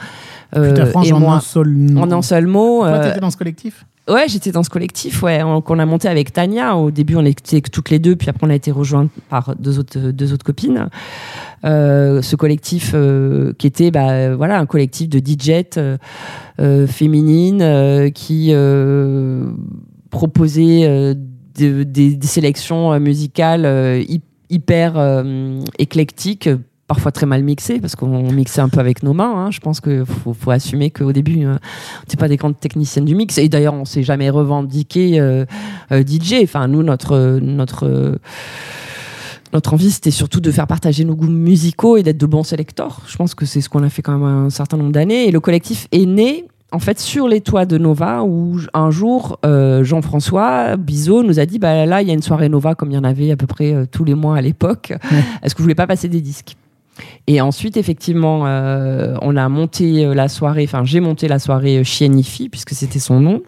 Franchement, 0.54 1.04
et 1.04 1.20
moi, 1.20 1.34
un 1.36 1.40
seul 1.40 1.70
nom. 1.70 2.02
en 2.02 2.12
un 2.12 2.22
seul 2.22 2.46
mot. 2.46 2.82
Toi, 2.82 3.00
t'étais 3.00 3.20
dans 3.20 3.32
ce 3.32 3.38
collectif? 3.38 3.86
Ouais, 4.10 4.26
j'étais 4.28 4.52
dans 4.52 4.64
ce 4.64 4.70
collectif, 4.72 5.22
ouais, 5.22 5.44
on- 5.44 5.62
qu'on 5.62 5.78
a 5.78 5.86
monté 5.86 6.08
avec 6.08 6.34
Tania. 6.34 6.76
Au 6.76 6.90
début, 6.90 7.16
on 7.16 7.26
était 7.26 7.62
toutes 7.62 7.92
les 7.92 8.00
deux, 8.00 8.16
puis 8.16 8.30
après, 8.30 8.48
on 8.48 8.50
a 8.50 8.56
été 8.56 8.72
rejoints 8.72 9.08
par 9.30 9.56
deux 9.58 9.78
autres, 9.78 10.00
deux 10.12 10.34
autres 10.34 10.44
copines. 10.44 10.90
Euh, 11.64 12.22
ce 12.24 12.36
collectif 12.36 12.92
euh, 12.96 13.54
qui 13.60 13.68
était, 13.68 13.92
bah, 13.92 14.36
voilà, 14.36 14.58
un 14.60 14.66
collectif 14.66 15.10
de 15.10 15.20
DJ 15.20 15.66
euh, 15.78 15.98
euh, 16.60 16.88
féminines 16.88 18.12
qui 18.16 18.52
proposait 20.10 21.16
de- 21.60 21.84
des, 21.84 22.18
sélections 22.24 23.00
musicales 23.00 23.66
hy- 24.08 24.22
hyper 24.50 25.24
éclectiques 25.78 26.50
parfois 26.90 27.12
très 27.12 27.28
mal 27.28 27.44
mixées 27.44 27.80
parce 27.80 27.96
qu'on 27.96 28.32
mixait 28.32 28.62
un 28.62 28.68
peu 28.68 28.80
avec 28.80 29.04
nos 29.04 29.14
mains 29.14 29.46
hein. 29.46 29.52
je 29.52 29.60
pense 29.60 29.80
qu'il 29.80 30.04
faut, 30.06 30.34
faut 30.34 30.52
assumer 30.52 30.90
qu'au 30.90 31.14
début 31.14 31.46
euh, 31.46 31.52
on 31.52 32.00
n'était 32.02 32.18
pas 32.18 32.28
des 32.28 32.36
grandes 32.36 32.60
techniciennes 32.60 33.06
du 33.06 33.14
mix 33.16 33.38
et 33.38 33.48
d'ailleurs 33.48 33.76
on 33.76 33.86
s'est 33.86 34.02
jamais 34.02 34.30
revendiqué 34.32 35.20
euh, 35.20 35.46
euh, 35.92 36.04
DJ 36.04 36.44
enfin 36.44 36.68
nous 36.68 36.82
notre 36.82 37.40
notre 37.40 38.20
notre 39.52 39.74
envie, 39.74 39.90
c'était 39.90 40.12
surtout 40.12 40.42
de 40.42 40.52
faire 40.52 40.68
partager 40.68 41.06
nos 41.06 41.16
goûts 41.16 41.28
musicaux 41.28 41.98
et 41.98 42.04
d'être 42.04 42.20
de 42.20 42.26
bons 42.28 42.44
sélecteurs. 42.44 43.02
Je 43.08 43.18
pense 43.18 43.34
que 43.34 43.48
c'est 43.48 43.62
ce 43.62 43.70
qu'on 43.70 43.82
a 43.82 43.90
fait 43.90 44.04
quand 44.04 44.16
même 44.16 44.46
un 44.46 44.52
certain 44.52 44.78
nombre 44.78 44.92
d'années. 44.92 45.28
Et 45.28 45.32
le 45.32 45.40
collectif 45.40 45.88
est 45.92 46.06
né, 46.06 46.46
en 46.72 46.78
fait, 46.78 47.00
sur 47.00 47.28
les 47.28 47.42
toits 47.42 47.66
de 47.66 47.78
Nova, 47.80 48.24
où 48.24 48.60
un 48.76 48.92
jour, 48.92 49.40
euh, 49.46 49.84
Jean-François 49.84 50.78
Bizot 50.78 51.24
nous 51.24 51.40
a 51.40 51.48
dit 51.48 51.58
bah, 51.58 51.86
là, 51.88 52.02
il 52.04 52.08
y 52.08 52.12
a 52.12 52.14
une 52.14 52.22
soirée 52.22 52.48
Nova, 52.48 52.76
comme 52.76 52.92
il 52.92 52.94
y 52.94 52.98
en 52.98 53.04
avait 53.04 53.32
à 53.32 53.38
peu 53.38 53.48
près 53.48 53.74
euh, 53.74 53.86
tous 53.90 54.04
les 54.04 54.14
mois 54.14 54.38
à 54.38 54.42
l'époque. 54.42 54.94
Est-ce 55.42 55.56
que 55.56 55.60
vous 55.60 55.64
voulez 55.64 55.76
pas 55.76 55.88
passer 55.88 56.08
des 56.08 56.22
disques? 56.22 56.56
Et 57.28 57.42
ensuite, 57.42 57.78
effectivement, 57.78 58.48
euh, 58.48 59.16
on 59.22 59.36
a 59.36 59.48
monté 59.50 60.06
euh, 60.06 60.14
la 60.14 60.28
soirée, 60.28 60.64
enfin, 60.64 60.84
j'ai 60.84 61.00
monté 61.00 61.28
la 61.28 61.40
soirée 61.40 61.80
euh, 61.80 61.84
Chienifi, 61.84 62.50
puisque 62.50 62.72
c'était 62.72 63.00
son 63.00 63.20
nom, 63.20 63.42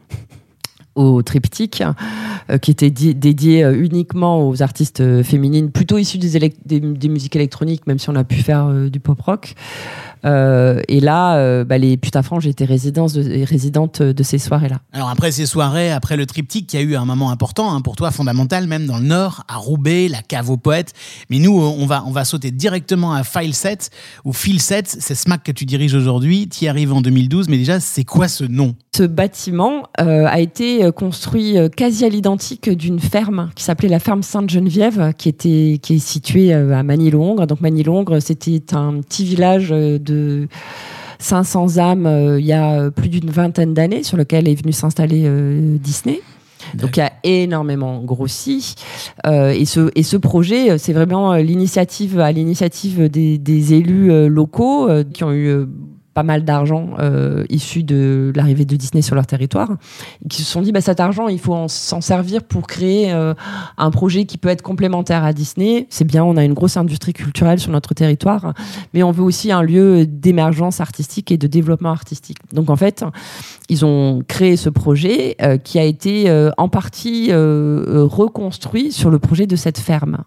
au 0.95 1.21
triptyque, 1.21 1.83
qui 2.61 2.71
était 2.71 2.89
di- 2.89 3.15
dédié 3.15 3.65
uniquement 3.73 4.45
aux 4.45 4.61
artistes 4.61 5.23
féminines, 5.23 5.71
plutôt 5.71 5.97
issues 5.97 6.17
des, 6.17 6.81
musiques 7.07 7.35
électroniques, 7.37 7.87
même 7.87 7.97
si 7.97 8.09
on 8.09 8.15
a 8.15 8.25
pu 8.25 8.35
faire 8.35 8.69
du 8.91 8.99
pop 8.99 9.21
rock. 9.21 9.55
Euh, 10.25 10.81
et 10.87 10.99
là, 10.99 11.37
euh, 11.37 11.63
bah, 11.63 11.77
les 11.77 11.97
putafranges 11.97 12.47
étaient 12.47 12.65
résidentes 12.65 13.13
de, 13.13 13.45
résidentes 13.45 14.01
de 14.01 14.23
ces 14.23 14.37
soirées-là. 14.37 14.79
Alors 14.93 15.09
après 15.09 15.31
ces 15.31 15.45
soirées, 15.45 15.91
après 15.91 16.17
le 16.17 16.25
triptyque 16.25 16.67
qui 16.67 16.77
a 16.77 16.81
eu 16.81 16.95
un 16.95 17.05
moment 17.05 17.31
important 17.31 17.73
hein, 17.73 17.81
pour 17.81 17.95
toi, 17.95 18.11
fondamental 18.11 18.67
même 18.67 18.85
dans 18.85 18.97
le 18.97 19.05
Nord, 19.05 19.43
à 19.47 19.57
Roubaix, 19.57 20.07
la 20.07 20.21
cave 20.21 20.49
aux 20.49 20.57
poètes. 20.57 20.93
Mais 21.29 21.39
nous, 21.39 21.59
euh, 21.59 21.73
on 21.77 21.85
va, 21.85 22.03
on 22.05 22.11
va 22.11 22.25
sauter 22.25 22.51
directement 22.51 23.13
à 23.13 23.23
File 23.23 23.53
7 23.53 23.89
ou 24.25 24.33
Fil 24.33 24.61
7, 24.61 24.87
c'est 24.99 25.15
SMAC 25.15 25.43
que 25.43 25.51
tu 25.51 25.65
diriges 25.65 25.93
aujourd'hui. 25.93 26.47
Tu 26.47 26.65
y 26.65 26.67
arrives 26.67 26.93
en 26.93 27.01
2012, 27.01 27.49
mais 27.49 27.57
déjà, 27.57 27.79
c'est 27.79 28.03
quoi 28.03 28.27
ce 28.27 28.43
nom? 28.43 28.75
Ce 28.95 29.03
bâtiment 29.03 29.83
euh, 29.99 30.25
a 30.27 30.39
été 30.39 30.89
construit 30.95 31.55
quasi 31.75 32.05
à 32.05 32.09
l'identique 32.09 32.69
d'une 32.69 32.99
ferme 32.99 33.49
qui 33.55 33.63
s'appelait 33.63 33.89
la 33.89 33.99
ferme 33.99 34.21
Sainte-Geneviève, 34.21 35.13
qui, 35.17 35.29
était, 35.29 35.79
qui 35.81 35.95
est 35.95 35.99
située 35.99 36.53
à 36.53 36.83
Manille-Hongre. 36.83 37.47
Donc 37.47 37.61
Manille-Hongre, 37.61 38.21
c'était 38.21 38.75
un 38.75 39.01
petit 39.01 39.25
village 39.25 39.71
euh, 39.71 39.97
de 40.11 40.47
500 41.21 41.77
âmes 41.77 42.05
euh, 42.05 42.39
il 42.39 42.45
y 42.45 42.53
a 42.53 42.73
euh, 42.73 42.89
plus 42.89 43.09
d'une 43.09 43.29
vingtaine 43.29 43.73
d'années, 43.73 44.03
sur 44.03 44.17
lequel 44.17 44.47
est 44.47 44.55
venu 44.55 44.73
s'installer 44.73 45.23
euh, 45.25 45.77
Disney. 45.77 46.21
Donc 46.75 46.97
il 46.97 47.01
a 47.01 47.11
énormément 47.23 48.01
grossi. 48.03 48.75
Et, 49.25 49.65
ce, 49.65 49.89
et 49.95 50.03
ce 50.03 50.15
projet, 50.15 50.77
c'est 50.77 50.93
vraiment 50.93 51.33
l'initiative 51.33 52.19
à 52.19 52.31
l'initiative 52.31 53.09
des, 53.09 53.73
élus 53.73 54.29
locaux 54.29 54.87
qui 55.11 55.23
ont 55.23 55.33
eu 55.33 55.65
pas 56.13 56.23
mal 56.23 56.43
d'argent 56.43 56.89
euh, 56.99 57.45
issu 57.49 57.83
de 57.83 58.33
l'arrivée 58.35 58.65
de 58.65 58.75
Disney 58.75 59.01
sur 59.01 59.15
leur 59.15 59.25
territoire, 59.25 59.69
qui 60.29 60.41
se 60.43 60.51
sont 60.51 60.61
dit 60.61 60.71
bah, 60.71 60.81
cet 60.81 60.99
argent, 60.99 61.27
il 61.27 61.39
faut 61.39 61.53
en- 61.53 61.67
s'en 61.67 62.01
servir 62.01 62.43
pour 62.43 62.67
créer 62.67 63.13
euh, 63.13 63.33
un 63.77 63.91
projet 63.91 64.25
qui 64.25 64.37
peut 64.37 64.49
être 64.49 64.61
complémentaire 64.61 65.23
à 65.23 65.31
Disney. 65.33 65.87
C'est 65.89 66.03
bien, 66.05 66.23
on 66.23 66.35
a 66.37 66.43
une 66.43 66.53
grosse 66.53 66.75
industrie 66.77 67.13
culturelle 67.13 67.59
sur 67.59 67.71
notre 67.71 67.93
territoire, 67.93 68.53
mais 68.93 69.03
on 69.03 69.11
veut 69.11 69.23
aussi 69.23 69.51
un 69.51 69.61
lieu 69.63 70.05
d'émergence 70.05 70.81
artistique 70.81 71.31
et 71.31 71.37
de 71.37 71.47
développement 71.47 71.91
artistique. 71.91 72.37
Donc 72.53 72.69
en 72.69 72.75
fait, 72.75 73.05
ils 73.69 73.85
ont 73.85 74.21
créé 74.27 74.57
ce 74.57 74.69
projet 74.69 75.35
euh, 75.41 75.57
qui 75.57 75.79
a 75.79 75.83
été 75.83 76.29
euh, 76.29 76.51
en 76.57 76.67
partie 76.67 77.27
euh, 77.31 77.85
euh, 77.87 78.03
reconstruit 78.03 78.91
sur 78.91 79.09
le 79.09 79.19
projet 79.19 79.47
de 79.47 79.55
cette 79.55 79.79
ferme. 79.79 80.17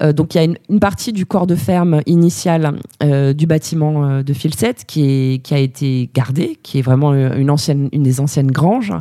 Euh, 0.00 0.12
donc 0.12 0.34
il 0.34 0.38
y 0.38 0.40
a 0.40 0.44
une, 0.44 0.58
une 0.68 0.80
partie 0.80 1.12
du 1.12 1.26
corps 1.26 1.46
de 1.46 1.54
ferme 1.54 2.00
initial 2.06 2.78
euh, 3.02 3.32
du 3.32 3.46
bâtiment 3.46 4.04
euh, 4.04 4.22
de 4.22 4.32
Filset 4.32 4.74
qui, 4.86 5.40
qui 5.42 5.54
a 5.54 5.58
été 5.58 6.10
gardée, 6.14 6.58
qui 6.62 6.78
est 6.78 6.82
vraiment 6.82 7.14
une, 7.14 7.50
ancienne, 7.50 7.88
une 7.92 8.02
des 8.02 8.20
anciennes 8.20 8.50
granges. 8.50 8.92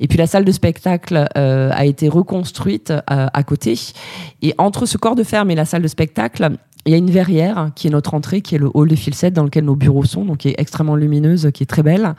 Et 0.00 0.08
puis 0.08 0.18
la 0.18 0.26
salle 0.26 0.44
de 0.44 0.52
spectacle 0.52 1.26
a 1.34 1.84
été 1.84 2.08
reconstruite 2.08 2.92
à 3.06 3.42
côté. 3.42 3.78
Et 4.42 4.54
entre 4.58 4.86
ce 4.86 4.98
corps 4.98 5.14
de 5.14 5.22
ferme 5.22 5.50
et 5.50 5.54
la 5.54 5.64
salle 5.64 5.82
de 5.82 5.88
spectacle, 5.88 6.50
il 6.84 6.92
y 6.92 6.94
a 6.94 6.98
une 6.98 7.10
verrière 7.10 7.70
qui 7.74 7.86
est 7.86 7.90
notre 7.90 8.14
entrée, 8.14 8.40
qui 8.40 8.54
est 8.54 8.58
le 8.58 8.70
hall 8.74 8.88
de 8.88 8.96
Filset 8.96 9.30
dans 9.30 9.44
lequel 9.44 9.64
nos 9.64 9.76
bureaux 9.76 10.04
sont, 10.04 10.24
donc 10.24 10.38
qui 10.38 10.48
est 10.48 10.54
extrêmement 10.58 10.96
lumineuse, 10.96 11.50
qui 11.54 11.62
est 11.62 11.66
très 11.66 11.82
belle. 11.82 12.14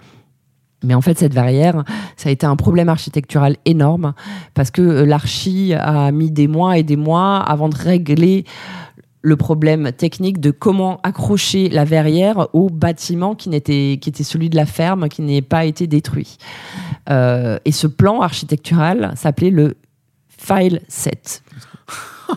Mais 0.83 0.93
en 0.93 1.01
fait, 1.01 1.17
cette 1.17 1.33
verrière, 1.33 1.83
ça 2.17 2.29
a 2.29 2.31
été 2.31 2.45
un 2.45 2.55
problème 2.55 2.89
architectural 2.89 3.57
énorme 3.65 4.13
parce 4.53 4.71
que 4.71 4.81
euh, 4.81 5.05
l'archi 5.05 5.73
a 5.73 6.11
mis 6.11 6.31
des 6.31 6.47
mois 6.47 6.77
et 6.77 6.83
des 6.83 6.97
mois 6.97 7.37
avant 7.37 7.69
de 7.69 7.75
régler 7.75 8.45
le 9.23 9.37
problème 9.37 9.91
technique 9.93 10.41
de 10.41 10.51
comment 10.51 10.99
accrocher 11.01 11.69
la 11.69 11.85
verrière 11.85 12.49
au 12.53 12.69
bâtiment 12.69 13.35
qui, 13.35 13.49
n'était, 13.49 13.97
qui 14.01 14.09
était 14.09 14.23
celui 14.23 14.49
de 14.49 14.57
la 14.57 14.65
ferme, 14.65 15.07
qui 15.07 15.21
n'ait 15.21 15.41
pas 15.41 15.63
été 15.63 15.87
détruit. 15.87 16.37
Euh, 17.09 17.57
et 17.63 17.71
ce 17.71 17.87
plan 17.87 18.21
architectural 18.21 19.13
s'appelait 19.15 19.49
le 19.49 19.77
File 20.27 20.81
7. 20.89 21.41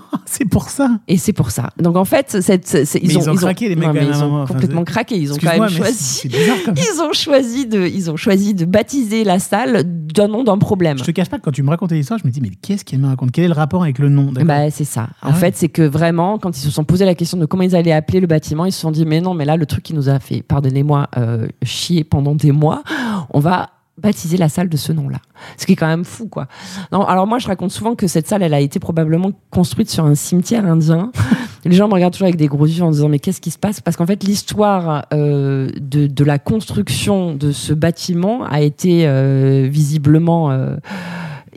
C'est 0.27 0.45
pour 0.45 0.69
ça. 0.71 0.99
Et 1.09 1.17
c'est 1.19 1.33
pour 1.33 1.51
ça. 1.51 1.71
Donc 1.79 1.97
en 1.97 2.05
fait, 2.05 2.43
cette, 2.43 2.77
ils 3.01 3.29
ont 3.31 3.35
craqué, 3.35 3.69
les 3.69 3.77
mecs, 3.77 3.87
non, 3.87 3.93
mais 3.95 4.01
quand 4.01 4.07
même, 4.07 4.13
ils 4.13 4.15
à 4.15 4.19
un 4.19 4.27
ont 4.27 4.31
moment. 4.31 4.43
Enfin, 4.43 4.55
complètement 4.55 4.85
craqué. 4.85 5.17
Ils 5.17 5.33
ont 5.33 5.37
quand 5.37 5.59
même 5.59 5.69
choisi. 5.69 5.95
c'est 6.23 6.29
bizarre 6.29 6.57
quand 6.65 6.75
même. 6.75 6.85
Ils 6.95 7.01
ont 7.01 7.13
choisi 7.13 7.67
de, 7.67 7.87
ils 7.87 8.11
ont 8.11 8.17
choisi 8.17 8.55
de 8.55 8.65
baptiser 8.65 9.25
la 9.25 9.39
salle 9.39 9.85
d'un 9.87 10.29
nom 10.29 10.45
d'un 10.45 10.59
problème. 10.59 10.99
Je 10.99 11.05
te 11.05 11.11
cache 11.11 11.29
pas 11.29 11.39
que 11.39 11.43
quand 11.43 11.53
tu 11.53 11.63
me 11.63 11.71
racontais 11.71 11.95
l'histoire, 11.95 12.19
je 12.19 12.27
me 12.27 12.33
dis 12.33 12.41
mais 12.41 12.51
qu'est-ce 12.61 12.85
qu'elle 12.85 12.99
me 12.99 13.07
raconte? 13.07 13.31
Quel 13.33 13.45
est 13.45 13.49
le 13.49 13.55
rapport 13.55 13.83
avec 13.83 13.99
le 13.99 14.09
nom? 14.09 14.33
Bah, 14.33 14.71
c'est 14.71 14.85
ça. 14.85 15.09
En 15.23 15.29
Ah 15.29 15.31
ouais. 15.31 15.35
fait, 15.35 15.57
c'est 15.57 15.69
que 15.69 15.83
vraiment, 15.83 16.39
quand 16.39 16.57
ils 16.57 16.61
se 16.61 16.71
sont 16.71 16.85
posé 16.85 17.05
la 17.05 17.15
question 17.15 17.39
de 17.39 17.47
comment 17.47 17.63
ils 17.63 17.77
allaient 17.77 17.93
appeler 17.93 18.21
le 18.21 18.27
bâtiment, 18.27 18.65
ils 18.67 18.73
se 18.73 18.81
sont 18.81 18.91
dit 18.91 19.05
mais 19.07 19.21
non, 19.21 19.35
mais 19.35 19.45
là, 19.45 19.57
le 19.57 19.67
truc 19.67 19.85
qui 19.85 19.95
nous 19.95 20.09
a 20.09 20.19
fait, 20.19 20.43
pardonnez-moi, 20.43 21.09
euh, 21.17 21.47
chier 21.63 22.05
pendant 22.05 22.35
des 22.35 22.53
mois, 22.53 22.83
on 23.31 23.41
va 23.41 23.71
baptiser 23.99 24.37
la 24.37 24.49
salle 24.49 24.69
de 24.69 24.77
ce 24.77 24.93
nom-là. 24.93 25.19
Ce 25.57 25.65
qui 25.65 25.73
est 25.73 25.77
quand 25.77 25.87
même 25.87 26.05
fou, 26.05 26.29
quoi. 26.29 26.47
Alors 26.91 27.27
moi, 27.27 27.39
je 27.39 27.47
raconte 27.47 27.71
souvent 27.71 27.95
que 27.95 28.07
cette 28.07 28.27
salle, 28.27 28.43
elle 28.43 28.55
a 28.55 28.61
été 28.61 28.79
probablement 28.79 29.33
construite 29.51 29.91
sur 29.91 30.05
un 30.05 30.15
cimetière 30.15 30.67
indien. 30.67 31.11
Les 31.65 31.75
gens 31.75 31.89
me 31.89 31.95
regardent 31.95 32.13
toujours 32.13 32.27
avec 32.27 32.37
des 32.37 32.47
gros 32.47 32.67
yeux 32.67 32.85
en 32.85 32.91
disant 32.91 33.09
mais 33.09 33.19
qu'est-ce 33.19 33.41
qui 33.41 33.51
se 33.51 33.59
passe? 33.59 33.81
Parce 33.81 33.97
qu'en 33.97 34.07
fait, 34.07 34.23
l'histoire 34.23 35.07
euh, 35.13 35.71
de, 35.81 36.25
la 36.25 36.39
construction 36.39 37.35
de 37.35 37.53
ce 37.53 37.73
bâtiment 37.73 38.45
a 38.45 38.61
été 38.61 39.07
euh, 39.07 39.67
visiblement 39.71 40.51
euh, 40.51 40.77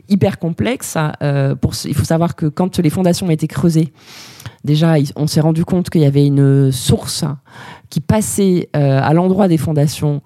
hyper 0.08 0.38
complexe. 0.38 0.96
Il 1.20 1.94
faut 1.94 2.04
savoir 2.04 2.36
que 2.36 2.46
quand 2.46 2.78
les 2.78 2.90
fondations 2.90 3.26
ont 3.26 3.30
été 3.30 3.46
creusées, 3.46 3.92
déjà, 4.64 4.94
on 5.14 5.26
s'est 5.26 5.40
rendu 5.40 5.64
compte 5.64 5.90
qu'il 5.90 6.00
y 6.00 6.06
avait 6.06 6.26
une 6.26 6.72
source 6.72 7.24
qui 7.90 8.00
passait 8.00 8.68
à 8.72 9.12
l'endroit 9.14 9.46
des 9.46 9.58
fondations 9.58 10.22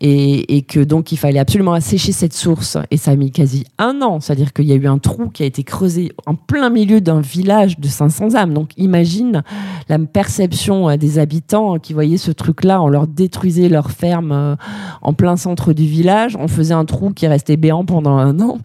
et, 0.00 0.62
que 0.62 0.80
donc 0.80 1.12
il 1.12 1.16
fallait 1.16 1.38
absolument 1.38 1.72
assécher 1.72 2.12
cette 2.12 2.32
source. 2.32 2.76
Et 2.90 2.96
ça 2.96 3.12
a 3.12 3.16
mis 3.16 3.30
quasi 3.30 3.64
un 3.78 4.02
an, 4.02 4.20
c'est-à-dire 4.20 4.52
qu'il 4.52 4.66
y 4.66 4.72
a 4.72 4.76
eu 4.76 4.86
un 4.86 4.98
trou 4.98 5.28
qui 5.28 5.42
a 5.42 5.46
été 5.46 5.62
creusé 5.62 6.12
en 6.26 6.34
plein 6.34 6.70
milieu 6.70 7.00
d'un 7.00 7.20
village 7.20 7.78
de 7.78 7.88
500 7.88 8.34
âmes. 8.34 8.54
Donc 8.54 8.70
imagine 8.76 9.42
la 9.88 9.98
perception 9.98 10.88
euh, 10.88 10.96
des 10.96 11.18
habitants 11.18 11.78
qui 11.78 11.92
voyaient 11.92 12.16
ce 12.16 12.30
truc-là, 12.30 12.82
on 12.82 12.88
leur 12.88 13.06
détruisait 13.06 13.68
leur 13.68 13.90
ferme 13.90 14.32
euh, 14.32 14.56
en 15.02 15.12
plein 15.12 15.36
centre 15.36 15.72
du 15.72 15.86
village, 15.86 16.36
on 16.36 16.48
faisait 16.48 16.74
un 16.74 16.84
trou 16.84 17.10
qui 17.10 17.26
restait 17.26 17.56
béant 17.56 17.84
pendant 17.84 18.16
un 18.16 18.38
an. 18.40 18.58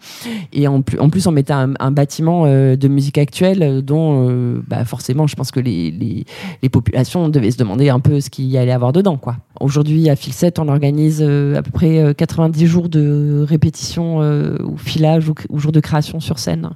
Et 0.52 0.68
en 0.68 0.82
plus, 0.82 0.98
en 0.98 1.10
plus 1.10 1.26
on 1.26 1.32
mettait 1.32 1.52
un, 1.52 1.90
bâtiment 1.90 2.44
euh, 2.46 2.76
de 2.76 2.88
musique 2.88 3.18
actuelle 3.18 3.82
dont 3.82 4.26
bah 4.66 4.84
forcément 4.84 5.26
je 5.26 5.36
pense 5.36 5.50
que 5.50 5.60
les, 5.60 6.24
populations 6.70 7.28
devaient 7.28 7.52
se 7.52 7.56
demander 7.56 7.88
un 7.88 8.00
peu 8.00 8.20
ce 8.20 8.30
qu'il 8.30 8.46
y 8.46 8.58
allait 8.58 8.72
avoir 8.72 8.92
dedans. 8.92 9.20
Aujourd'hui 9.60 10.10
à 10.10 10.16
Filset 10.16 10.58
on 10.58 10.68
organise 10.68 11.23
à 11.56 11.62
peu 11.62 11.70
près 11.70 12.14
90 12.16 12.62
euh, 12.62 12.66
jours 12.66 12.88
de 12.88 13.44
répétition 13.46 14.22
euh, 14.22 14.56
ou 14.64 14.76
filage 14.76 15.28
ou, 15.48 15.58
jours 15.58 15.72
de 15.72 15.80
création 15.80 16.20
sur 16.20 16.38
scène. 16.38 16.70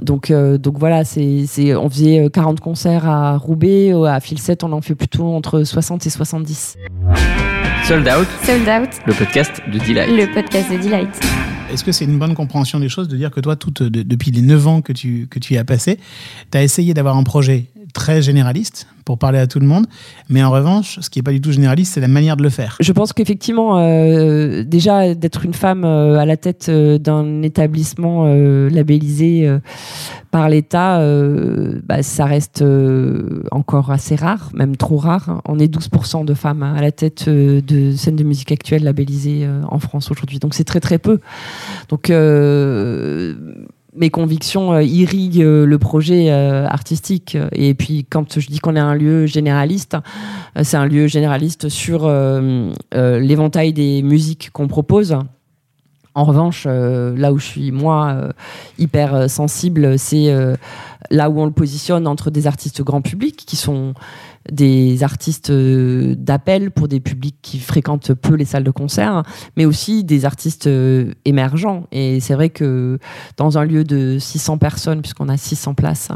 donc, 0.00 0.32
donc 0.32 0.78
voilà, 0.78 1.04
c'est, 1.04 1.74
on 1.76 1.88
faisait 1.88 2.28
40 2.32 2.60
concerts 2.60 3.08
à 3.08 3.36
Roubaix, 3.36 3.92
à 4.06 4.20
Filset, 4.20 4.64
on 4.64 4.72
en 4.72 4.80
fait 4.80 4.94
plutôt 4.94 5.34
entre 5.34 5.62
60 5.62 6.06
et 6.06 6.10
70. 6.10 6.76
Sold 7.84 8.08
Out. 8.08 8.26
Sold 8.42 8.68
Out. 8.68 8.90
Le 9.06 9.14
podcast 9.14 9.62
de 9.72 9.78
Delight. 9.78 10.08
Le 10.10 10.34
podcast 10.34 10.70
de 10.70 10.76
Delight. 10.76 11.20
Est-ce 11.72 11.84
que 11.84 11.92
c'est 11.92 12.04
une 12.04 12.18
bonne 12.18 12.34
compréhension 12.34 12.78
des 12.78 12.88
choses 12.88 13.08
de 13.08 13.16
dire 13.16 13.30
que 13.30 13.40
toi, 13.40 13.56
tout, 13.56 13.70
depuis 13.70 14.30
les 14.30 14.42
9 14.42 14.66
ans 14.66 14.82
que 14.82 14.92
tu, 14.92 15.26
que 15.28 15.38
tu 15.38 15.54
y 15.54 15.58
as 15.58 15.64
passé, 15.64 15.98
tu 16.50 16.58
as 16.58 16.62
essayé 16.62 16.94
d'avoir 16.94 17.16
un 17.16 17.24
projet 17.24 17.66
très 17.96 18.20
généraliste 18.20 18.86
pour 19.06 19.16
parler 19.16 19.38
à 19.38 19.46
tout 19.46 19.58
le 19.58 19.66
monde. 19.66 19.86
Mais 20.28 20.44
en 20.44 20.50
revanche, 20.50 20.98
ce 21.00 21.08
qui 21.08 21.18
n'est 21.18 21.22
pas 21.22 21.32
du 21.32 21.40
tout 21.40 21.50
généraliste, 21.50 21.94
c'est 21.94 22.00
la 22.00 22.08
manière 22.08 22.36
de 22.36 22.42
le 22.42 22.50
faire. 22.50 22.76
Je 22.78 22.92
pense 22.92 23.14
qu'effectivement, 23.14 23.78
euh, 23.78 24.64
déjà, 24.64 25.14
d'être 25.14 25.46
une 25.46 25.54
femme 25.54 25.84
euh, 25.84 26.18
à 26.18 26.26
la 26.26 26.36
tête 26.36 26.66
euh, 26.68 26.98
d'un 26.98 27.42
établissement 27.42 28.26
labellisé 28.26 29.50
par 30.30 30.50
l'État, 30.50 31.00
bah, 31.84 32.02
ça 32.02 32.26
reste 32.26 32.62
encore 33.50 33.90
assez 33.90 34.16
rare, 34.16 34.50
même 34.52 34.76
trop 34.76 34.98
rare. 34.98 35.40
On 35.46 35.58
est 35.58 35.72
12% 35.72 36.26
de 36.26 36.34
femmes 36.34 36.62
à 36.62 36.82
la 36.82 36.92
tête 36.92 37.28
de 37.28 37.92
scènes 37.92 38.16
de 38.16 38.24
musique 38.24 38.52
actuelle 38.52 38.84
labellisées 38.84 39.48
en 39.70 39.78
France 39.78 40.10
aujourd'hui. 40.10 40.38
Donc 40.38 40.52
c'est 40.54 40.64
très 40.64 40.80
très 40.80 40.98
peu. 40.98 41.20
Donc 41.88 42.10
mes 43.96 44.10
convictions 44.10 44.72
euh, 44.72 44.82
irriguent 44.82 45.42
euh, 45.42 45.66
le 45.66 45.78
projet 45.78 46.30
euh, 46.30 46.66
artistique. 46.66 47.36
Et 47.52 47.74
puis, 47.74 48.06
quand 48.08 48.38
je 48.38 48.46
dis 48.46 48.58
qu'on 48.60 48.76
est 48.76 48.80
un 48.80 48.94
lieu 48.94 49.26
généraliste, 49.26 49.96
c'est 50.62 50.76
un 50.76 50.86
lieu 50.86 51.06
généraliste 51.06 51.68
sur 51.68 52.10
l'éventail 52.92 53.72
des 53.72 54.02
musiques 54.02 54.50
qu'on 54.52 54.68
propose. 54.68 55.16
En 56.14 56.24
revanche, 56.24 56.66
là 56.66 57.32
où 57.32 57.38
je 57.38 57.44
suis 57.44 57.72
moi 57.72 58.30
hyper 58.78 59.28
sensible, 59.28 59.98
c'est 59.98 60.34
là 61.10 61.28
où 61.30 61.40
on 61.40 61.44
le 61.44 61.52
positionne 61.52 62.06
entre 62.06 62.30
des 62.30 62.46
artistes 62.46 62.82
grand 62.82 63.02
public 63.02 63.36
qui 63.36 63.56
sont 63.56 63.92
des 64.50 65.02
artistes 65.02 65.50
euh, 65.50 66.14
d'appel 66.16 66.70
pour 66.70 66.88
des 66.88 67.00
publics 67.00 67.36
qui 67.42 67.58
fréquentent 67.58 68.14
peu 68.14 68.34
les 68.34 68.44
salles 68.44 68.64
de 68.64 68.70
concert, 68.70 69.22
mais 69.56 69.64
aussi 69.64 70.04
des 70.04 70.24
artistes 70.24 70.66
euh, 70.66 71.12
émergents. 71.24 71.86
Et 71.92 72.20
c'est 72.20 72.34
vrai 72.34 72.50
que 72.50 72.98
dans 73.36 73.58
un 73.58 73.64
lieu 73.64 73.84
de 73.84 74.18
600 74.18 74.58
personnes, 74.58 75.02
puisqu'on 75.02 75.28
a 75.28 75.36
600 75.36 75.74
places, 75.74 76.08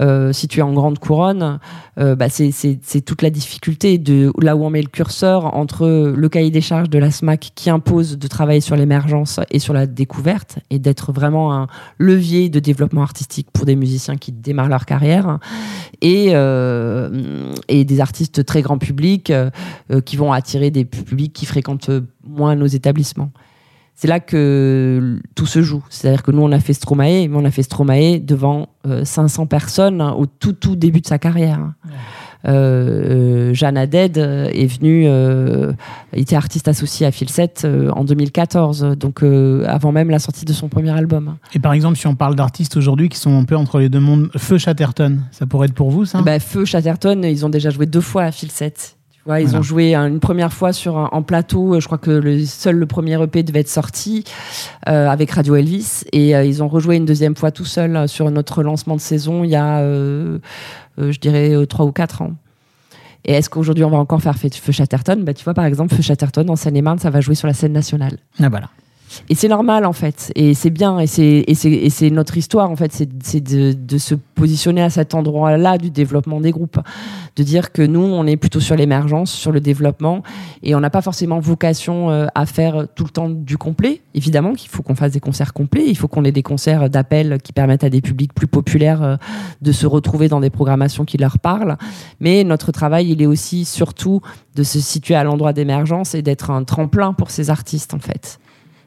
euh, 0.00 0.32
situé 0.32 0.62
en 0.62 0.72
grande 0.72 0.98
couronne, 0.98 1.58
bah 1.96 2.28
c'est 2.28 3.00
toute 3.04 3.22
la 3.22 3.30
difficulté 3.30 3.98
de 3.98 4.32
là 4.40 4.54
où 4.54 4.64
on 4.64 4.70
met 4.70 4.82
le 4.82 4.88
curseur 4.88 5.56
entre 5.56 6.12
le 6.14 6.28
cahier 6.28 6.52
des 6.52 6.60
charges 6.60 6.88
de 6.88 6.98
la 6.98 7.10
SMAC 7.10 7.50
qui 7.56 7.70
impose 7.70 8.18
de 8.18 8.28
travailler 8.28 8.60
sur 8.60 8.76
l'émergence 8.76 9.40
et 9.50 9.58
sur 9.58 9.74
la 9.74 9.86
découverte 9.86 10.60
et 10.70 10.78
d'être 10.78 11.12
vraiment 11.12 11.52
un 11.52 11.66
levier 11.98 12.50
de 12.50 12.60
développement 12.60 13.02
artistique 13.02 13.48
pour 13.52 13.66
des 13.66 13.74
musiciens 13.74 14.16
qui 14.16 14.30
démarrent 14.30 14.68
leur 14.68 14.86
carrière 14.86 15.40
et 16.00 16.34
et 17.68 17.84
des 17.84 18.00
artistes 18.00 18.44
très 18.44 18.62
grand 18.62 18.78
public 18.78 19.30
euh, 19.30 19.50
euh, 19.90 20.00
qui 20.00 20.16
vont 20.16 20.32
attirer 20.32 20.70
des 20.70 20.84
publics 20.84 21.32
qui 21.32 21.46
fréquentent 21.46 21.90
moins 22.26 22.56
nos 22.56 22.66
établissements. 22.66 23.30
C'est 23.94 24.08
là 24.08 24.20
que 24.20 25.18
tout 25.34 25.46
se 25.46 25.60
joue. 25.60 25.82
C'est-à-dire 25.90 26.22
que 26.22 26.30
nous, 26.30 26.42
on 26.42 26.52
a 26.52 26.60
fait 26.60 26.72
Stromae, 26.72 27.26
mais 27.26 27.34
on 27.34 27.44
a 27.44 27.50
fait 27.50 27.64
Stromae 27.64 28.20
devant 28.20 28.68
500 29.02 29.42
euh, 29.42 29.46
personnes 29.46 30.00
au 30.00 30.26
tout, 30.26 30.52
tout 30.52 30.76
début 30.76 31.00
de 31.00 31.06
sa 31.06 31.18
carrière. 31.18 31.72
Euh, 32.46 33.52
Jeanne 33.54 33.76
Haddad 33.76 34.16
est 34.16 34.66
venue, 34.66 35.04
euh, 35.06 35.72
était 36.12 36.36
artiste 36.36 36.68
associée 36.68 37.06
à 37.06 37.10
Filset 37.10 37.54
en 37.64 38.04
2014, 38.04 38.96
donc 38.98 39.22
avant 39.66 39.92
même 39.92 40.10
la 40.10 40.18
sortie 40.18 40.44
de 40.44 40.52
son 40.52 40.68
premier 40.68 40.90
album. 40.90 41.36
Et 41.54 41.58
par 41.58 41.72
exemple, 41.72 41.96
si 41.96 42.06
on 42.06 42.14
parle 42.14 42.36
d'artistes 42.36 42.76
aujourd'hui 42.76 43.08
qui 43.08 43.18
sont 43.18 43.38
un 43.38 43.44
peu 43.44 43.56
entre 43.56 43.78
les 43.78 43.88
deux 43.88 44.00
mondes, 44.00 44.30
Feu 44.36 44.58
Chatterton, 44.58 45.20
ça 45.30 45.46
pourrait 45.46 45.68
être 45.68 45.74
pour 45.74 45.90
vous 45.90 46.04
ça? 46.04 46.22
Bah, 46.22 46.38
Feu 46.38 46.64
Chatterton, 46.64 47.22
ils 47.24 47.44
ont 47.44 47.50
déjà 47.50 47.70
joué 47.70 47.86
deux 47.86 48.00
fois 48.00 48.24
à 48.24 48.32
Filset. 48.32 48.74
Ils 49.36 49.56
ont 49.56 49.62
joué 49.62 49.94
une 49.94 50.20
première 50.20 50.52
fois 50.52 50.72
sur 50.72 50.96
en 51.12 51.22
plateau. 51.22 51.80
Je 51.80 51.86
crois 51.86 51.98
que 51.98 52.10
le 52.10 52.44
seul 52.44 52.76
le 52.76 52.86
premier 52.86 53.22
EP 53.22 53.42
devait 53.42 53.60
être 53.60 53.68
sorti 53.68 54.24
avec 54.86 55.30
Radio 55.30 55.56
Elvis, 55.56 56.04
et 56.12 56.30
ils 56.30 56.62
ont 56.62 56.68
rejoué 56.68 56.96
une 56.96 57.06
deuxième 57.06 57.36
fois 57.36 57.50
tout 57.50 57.64
seul 57.64 58.08
sur 58.08 58.30
notre 58.30 58.62
lancement 58.62 58.96
de 58.96 59.00
saison 59.00 59.44
il 59.44 59.50
y 59.50 59.56
a 59.56 59.82
euh, 60.98 61.12
je 61.12 61.18
dirais, 61.18 61.54
euh, 61.54 61.66
trois 61.66 61.86
ou 61.86 61.92
quatre 61.92 62.22
ans. 62.22 62.32
Et 63.24 63.32
est-ce 63.32 63.50
qu'aujourd'hui 63.50 63.84
on 63.84 63.90
va 63.90 63.98
encore 63.98 64.22
faire 64.22 64.36
Feu 64.36 64.72
Chatterton? 64.72 65.22
Bah, 65.22 65.34
Tu 65.34 65.44
vois, 65.44 65.54
par 65.54 65.64
exemple, 65.64 65.94
Feu 65.94 66.02
Chatterton 66.02 66.48
en 66.48 66.56
Seine-et-Marne, 66.56 66.98
ça 66.98 67.10
va 67.10 67.20
jouer 67.20 67.34
sur 67.34 67.46
la 67.46 67.54
scène 67.54 67.72
nationale. 67.72 68.18
Ah, 68.40 68.48
voilà. 68.48 68.70
Et 69.28 69.34
c'est 69.34 69.48
normal 69.48 69.84
en 69.84 69.92
fait, 69.92 70.32
et 70.34 70.54
c'est 70.54 70.70
bien, 70.70 70.98
et 70.98 71.06
c'est 71.06 72.10
notre 72.10 72.36
histoire 72.36 72.70
en 72.70 72.76
fait, 72.76 72.92
c'est 72.92 73.40
de, 73.40 73.98
se 73.98 74.14
positionner 74.14 74.82
à 74.82 74.90
cet 74.90 75.14
endroit-là 75.14 75.78
du 75.78 75.90
développement 75.90 76.40
des 76.40 76.50
groupes, 76.50 76.78
de 77.36 77.42
dire 77.42 77.72
que 77.72 77.82
nous, 77.82 78.00
on 78.00 78.26
est 78.26 78.36
plutôt 78.36 78.60
sur 78.60 78.76
l'émergence, 78.76 79.30
sur 79.32 79.50
le 79.50 79.60
développement, 79.60 80.22
et 80.62 80.74
on 80.74 80.80
n'a 80.80 80.90
pas 80.90 81.02
forcément 81.02 81.40
vocation 81.40 82.10
euh, 82.10 82.26
à 82.34 82.46
faire 82.46 82.86
tout 82.94 83.04
le 83.04 83.10
temps 83.10 83.28
du 83.28 83.58
complet. 83.58 84.02
Évidemment 84.14 84.54
qu'il 84.54 84.70
faut 84.70 84.82
qu'on 84.82 84.94
fasse 84.94 85.12
des 85.12 85.20
concerts 85.20 85.52
complets, 85.52 85.84
il 85.86 85.96
faut 85.96 86.08
qu'on 86.08 86.24
ait 86.24 86.32
des 86.32 86.42
concerts 86.42 86.88
d'appel 86.88 87.38
qui 87.42 87.52
permettent 87.52 87.84
à 87.84 87.90
des 87.90 88.00
publics 88.00 88.32
plus 88.32 88.46
populaires 88.46 89.02
euh, 89.02 89.16
de 89.62 89.72
se 89.72 89.86
retrouver 89.86 90.28
dans 90.28 90.40
des 90.40 90.50
programmations 90.50 91.04
qui 91.04 91.18
leur 91.18 91.38
parlent, 91.38 91.76
mais 92.20 92.44
notre 92.44 92.72
travail, 92.72 93.10
il 93.10 93.22
est 93.22 93.26
aussi 93.26 93.64
surtout 93.64 94.20
de 94.54 94.62
se 94.62 94.80
situer 94.80 95.14
à 95.14 95.24
l'endroit 95.24 95.52
d'émergence 95.52 96.14
et 96.14 96.22
d'être 96.22 96.50
un 96.50 96.64
tremplin 96.64 97.12
pour 97.12 97.30
ces 97.30 97.50
artistes 97.50 97.94
en 97.94 97.98
fait. 97.98 98.38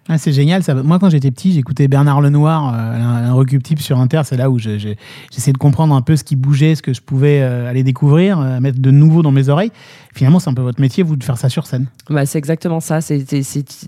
Ah, 0.10 0.18
c'est 0.18 0.34
génial. 0.34 0.64
Moi, 0.84 0.98
quand 0.98 1.10
j'étais 1.10 1.30
petit, 1.30 1.54
j'écoutais 1.54 1.88
Bernard 1.88 2.22
Lenoir, 2.22 2.74
euh, 2.74 3.32
un, 3.32 3.40
un 3.40 3.46
type 3.46 3.80
sur 3.80 4.00
Inter. 4.00 4.22
C'est 4.26 4.36
là 4.36 4.50
où 4.50 4.58
j'essayais 4.58 5.54
de 5.54 5.58
comprendre 5.60 5.94
un 5.94 6.02
peu 6.02 6.16
ce 6.16 6.24
qui 6.24 6.36
bougeait, 6.36 6.74
ce 6.74 6.82
que 6.82 6.92
je 6.92 7.02
pouvais 7.02 7.42
euh, 7.42 7.70
aller 7.70 7.84
découvrir, 7.84 8.40
euh, 8.40 8.60
mettre 8.60 8.80
de 8.80 8.92
nouveau 8.92 9.22
dans 9.22 9.32
mes 9.32 9.50
oreilles. 9.50 9.72
Finalement, 10.14 10.40
c'est 10.40 10.50
un 10.50 10.54
peu 10.54 10.62
votre 10.62 10.82
métier, 10.82 11.04
vous, 11.04 11.16
de 11.16 11.24
faire 11.24 11.38
ça 11.38 11.50
sur 11.50 11.66
scène. 11.66 11.88
Bah, 12.10 12.26
c'est 12.26 12.38
exactement 12.38 12.80
ça. 12.80 13.02
C'est, 13.02 13.24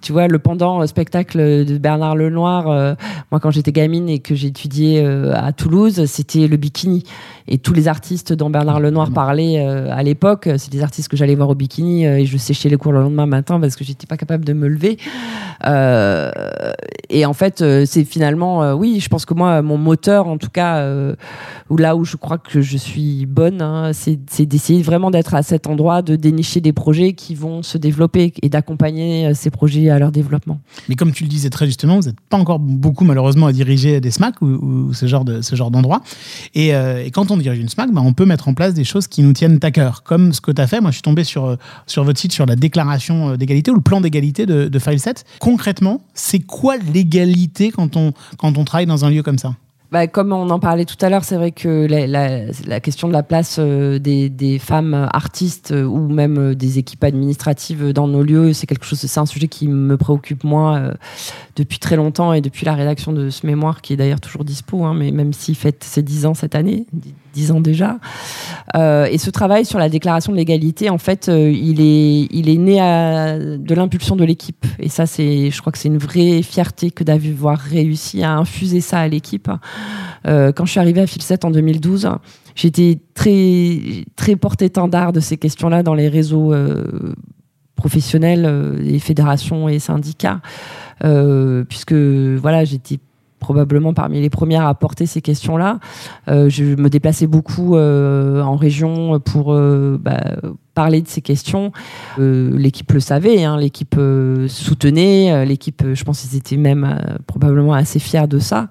tu 0.01 0.11
vois, 0.11 0.27
le 0.27 0.39
pendant 0.39 0.85
spectacle 0.87 1.37
de 1.65 1.77
Bernard 1.77 2.15
Lenoir, 2.15 2.95
moi, 3.31 3.39
quand 3.39 3.51
j'étais 3.51 3.71
gamine 3.71 4.09
et 4.09 4.19
que 4.19 4.35
j'étudiais 4.35 5.05
à 5.33 5.51
Toulouse, 5.51 6.05
c'était 6.05 6.47
le 6.47 6.57
bikini. 6.57 7.03
Et 7.47 7.57
tous 7.57 7.73
les 7.73 7.87
artistes 7.87 8.31
dont 8.31 8.49
Bernard 8.49 8.79
Lenoir 8.79 9.11
parlait 9.11 9.59
à 9.59 10.01
l'époque, 10.03 10.49
c'est 10.57 10.71
des 10.71 10.81
artistes 10.81 11.09
que 11.09 11.17
j'allais 11.17 11.35
voir 11.35 11.49
au 11.49 11.55
bikini 11.55 12.05
et 12.05 12.25
je 12.25 12.37
séchais 12.37 12.69
les 12.69 12.77
cours 12.77 12.93
le 12.93 13.01
lendemain 13.01 13.25
matin 13.25 13.59
parce 13.59 13.75
que 13.75 13.83
j'étais 13.83 14.07
pas 14.07 14.17
capable 14.17 14.45
de 14.45 14.53
me 14.53 14.67
lever. 14.67 14.97
Euh, 15.65 16.31
et 17.09 17.25
en 17.25 17.33
fait, 17.33 17.61
euh, 17.61 17.85
c'est 17.85 18.03
finalement, 18.03 18.63
euh, 18.63 18.73
oui, 18.73 18.99
je 18.99 19.09
pense 19.09 19.25
que 19.25 19.33
moi, 19.33 19.61
mon 19.61 19.77
moteur, 19.77 20.27
en 20.27 20.37
tout 20.37 20.49
cas, 20.49 20.85
ou 21.69 21.77
là 21.77 21.95
où 21.95 22.03
je 22.03 22.17
crois 22.17 22.37
que 22.37 22.61
je 22.61 22.77
suis 22.77 23.25
bonne, 23.25 23.61
hein, 23.61 23.91
c'est 23.93 24.45
d'essayer 24.45 24.81
vraiment 24.81 25.11
d'être 25.11 25.33
à 25.35 25.43
cet 25.43 25.67
endroit, 25.67 26.01
de 26.01 26.12
dénicher 26.15 26.61
des 26.61 26.73
projets 26.73 27.13
qui 27.13 27.35
vont 27.35 27.63
se 27.63 27.77
développer 27.77 28.33
et 28.41 28.49
d'accompagner 28.49 29.33
ces 29.33 29.49
projets 29.49 29.89
à 29.89 29.99
leur 29.99 30.11
développement. 30.11 30.59
Mais 30.89 30.95
comme 30.95 31.11
tu 31.11 31.23
le 31.23 31.29
disais 31.29 31.49
très 31.49 31.65
justement, 31.65 31.99
vous 31.99 32.07
n'êtes 32.07 32.19
pas 32.29 32.37
encore 32.37 32.59
beaucoup 32.59 33.05
malheureusement 33.05 33.47
à 33.47 33.53
diriger 33.53 34.01
des 34.01 34.11
SMAC 34.11 34.41
ou, 34.41 34.93
ce 34.93 35.05
genre 35.05 35.25
de 35.25 35.41
ce 35.41 35.55
genre 35.55 35.71
d'endroit. 35.71 36.01
Et, 36.55 36.71
quand 37.13 37.31
on 37.31 37.37
dirige 37.37 37.59
une 37.59 37.69
SMAC, 37.69 37.91
bah, 37.91 38.01
on 38.03 38.13
peut 38.13 38.25
mettre 38.25 38.47
en 38.47 38.53
place 38.53 38.73
des 38.73 38.83
choses 38.83 39.07
qui 39.07 39.21
nous 39.21 39.33
tiennent 39.33 39.59
à 39.61 39.71
cœur, 39.71 40.03
comme 40.03 40.33
ce 40.33 40.41
que 40.41 40.51
tu 40.51 40.61
as 40.61 40.67
fait. 40.67 40.81
Moi, 40.81 40.91
je 40.91 40.95
suis 40.95 41.01
tombé 41.01 41.23
sur 41.23 41.57
sur 41.87 42.03
votre 42.03 42.19
site 42.19 42.31
sur 42.31 42.45
la 42.45 42.55
déclaration 42.55 43.35
d'égalité 43.35 43.71
ou 43.71 43.75
le 43.75 43.81
plan 43.81 44.01
d'égalité 44.01 44.45
de, 44.45 44.67
de 44.67 44.79
File7. 44.79 45.23
Concrètement, 45.39 46.01
c'est 46.13 46.39
quoi 46.39 46.77
l'égalité 46.77 47.71
quand 47.71 47.95
on, 47.97 48.13
quand 48.37 48.57
on 48.57 48.63
travaille 48.63 48.85
dans 48.85 49.05
un 49.05 49.09
lieu 49.09 49.23
comme 49.23 49.37
ça? 49.37 49.55
Bah, 49.93 50.07
comme 50.07 50.33
on 50.33 50.49
en 50.49 50.59
parlait 50.59 50.85
tout 50.85 50.97
à 51.05 51.09
l'heure, 51.09 51.23
c'est 51.23 51.35
vrai 51.37 51.51
que 51.51 51.85
la, 51.87 52.07
la- 52.07 52.45
la 52.65 52.79
question 52.79 53.07
de 53.07 53.13
la 53.13 53.21
place 53.21 53.57
euh, 53.59 53.99
des, 53.99 54.27
des 54.27 54.57
femmes 54.57 55.07
artistes 55.13 55.71
euh, 55.71 55.83
ou 55.85 56.09
même 56.09 56.37
euh, 56.39 56.55
des 56.55 56.79
équipes 56.79 57.03
administratives 57.03 57.93
dans 57.93 58.07
nos 58.07 58.23
lieux, 58.23 58.53
c'est 58.53 58.65
quelque 58.65 58.85
chose, 58.85 58.99
c'est 58.99 59.19
un 59.19 59.27
sujet 59.27 59.47
qui 59.47 59.67
me 59.67 59.95
préoccupe 59.95 60.43
moi 60.43 60.77
euh, 60.77 60.93
depuis 61.55 61.77
très 61.77 61.95
longtemps 61.95 62.33
et 62.33 62.41
depuis 62.41 62.65
la 62.65 62.73
rédaction 62.73 63.13
de 63.13 63.29
ce 63.29 63.45
mémoire 63.45 63.81
qui 63.81 63.93
est 63.93 63.95
d'ailleurs 63.95 64.19
toujours 64.21 64.43
dispo, 64.43 64.85
hein, 64.85 64.93
mais 64.95 65.11
même 65.11 65.33
s'il 65.33 65.55
fête 65.55 65.83
ses 65.83 66.01
10 66.01 66.25
ans 66.25 66.33
cette 66.33 66.55
année, 66.55 66.85
10 67.35 67.51
ans 67.51 67.61
déjà. 67.61 67.97
Euh, 68.75 69.05
et 69.05 69.17
ce 69.19 69.29
travail 69.29 69.63
sur 69.65 69.77
la 69.77 69.89
déclaration 69.89 70.31
de 70.31 70.37
l'égalité, 70.37 70.89
en 70.89 70.97
fait, 70.97 71.29
euh, 71.29 71.51
il, 71.51 71.79
est, 71.79 72.27
il 72.31 72.49
est 72.49 72.57
né 72.57 72.79
à- 72.81 73.37
de 73.37 73.75
l'impulsion 73.75 74.15
de 74.15 74.23
l'équipe. 74.25 74.65
Et 74.79 74.89
ça, 74.89 75.05
c'est, 75.05 75.51
je 75.51 75.61
crois 75.61 75.71
que 75.71 75.77
c'est 75.77 75.89
une 75.89 75.97
vraie 75.99 76.41
fierté 76.41 76.89
que 76.89 77.03
d'avoir 77.03 77.59
réussi 77.59 78.23
à 78.23 78.33
infuser 78.33 78.81
ça 78.81 78.99
à 78.99 79.07
l'équipe. 79.07 79.49
Euh, 80.27 80.51
quand 80.51 80.65
je 80.65 80.71
suis 80.71 80.79
arrivée 80.79 81.01
à 81.01 81.07
Filset 81.07 81.45
en 81.45 81.51
2012, 81.51 82.09
j'étais 82.55 82.99
très, 83.13 83.77
très 84.15 84.35
porte-étendard 84.35 85.13
de 85.13 85.19
ces 85.19 85.37
questions-là 85.37 85.83
dans 85.83 85.93
les 85.93 86.07
réseaux 86.09 86.53
euh, 86.53 87.13
professionnels, 87.75 88.45
euh, 88.45 88.75
les 88.79 88.99
fédérations 88.99 89.67
et 89.67 89.79
syndicats, 89.79 90.39
euh, 91.03 91.63
puisque 91.63 91.93
voilà, 91.93 92.63
j'étais 92.63 92.99
probablement 93.39 93.93
parmi 93.93 94.21
les 94.21 94.29
premières 94.29 94.65
à 94.65 94.73
porter 94.73 95.05
ces 95.05 95.21
questions-là. 95.21 95.79
Euh, 96.29 96.47
je 96.47 96.63
me 96.63 96.87
déplaçais 96.89 97.27
beaucoup 97.27 97.75
en 97.75 98.55
région 98.55 99.19
pour 99.19 99.53
bah, 99.99 100.37
parler 100.73 101.01
de 101.01 101.09
ces 101.09 101.19
questions. 101.19 101.73
L'équipe 102.17 102.89
le 102.93 103.01
savait, 103.01 103.43
hein, 103.43 103.57
l'équipe 103.57 103.99
soutenait, 104.47 105.45
l'équipe, 105.45 105.83
je 105.93 106.03
pense 106.05 106.21
qu'ils 106.21 106.37
étaient 106.37 106.55
même 106.55 106.97
probablement 107.27 107.73
assez 107.73 107.99
fiers 107.99 108.27
de 108.29 108.39
ça. 108.39 108.69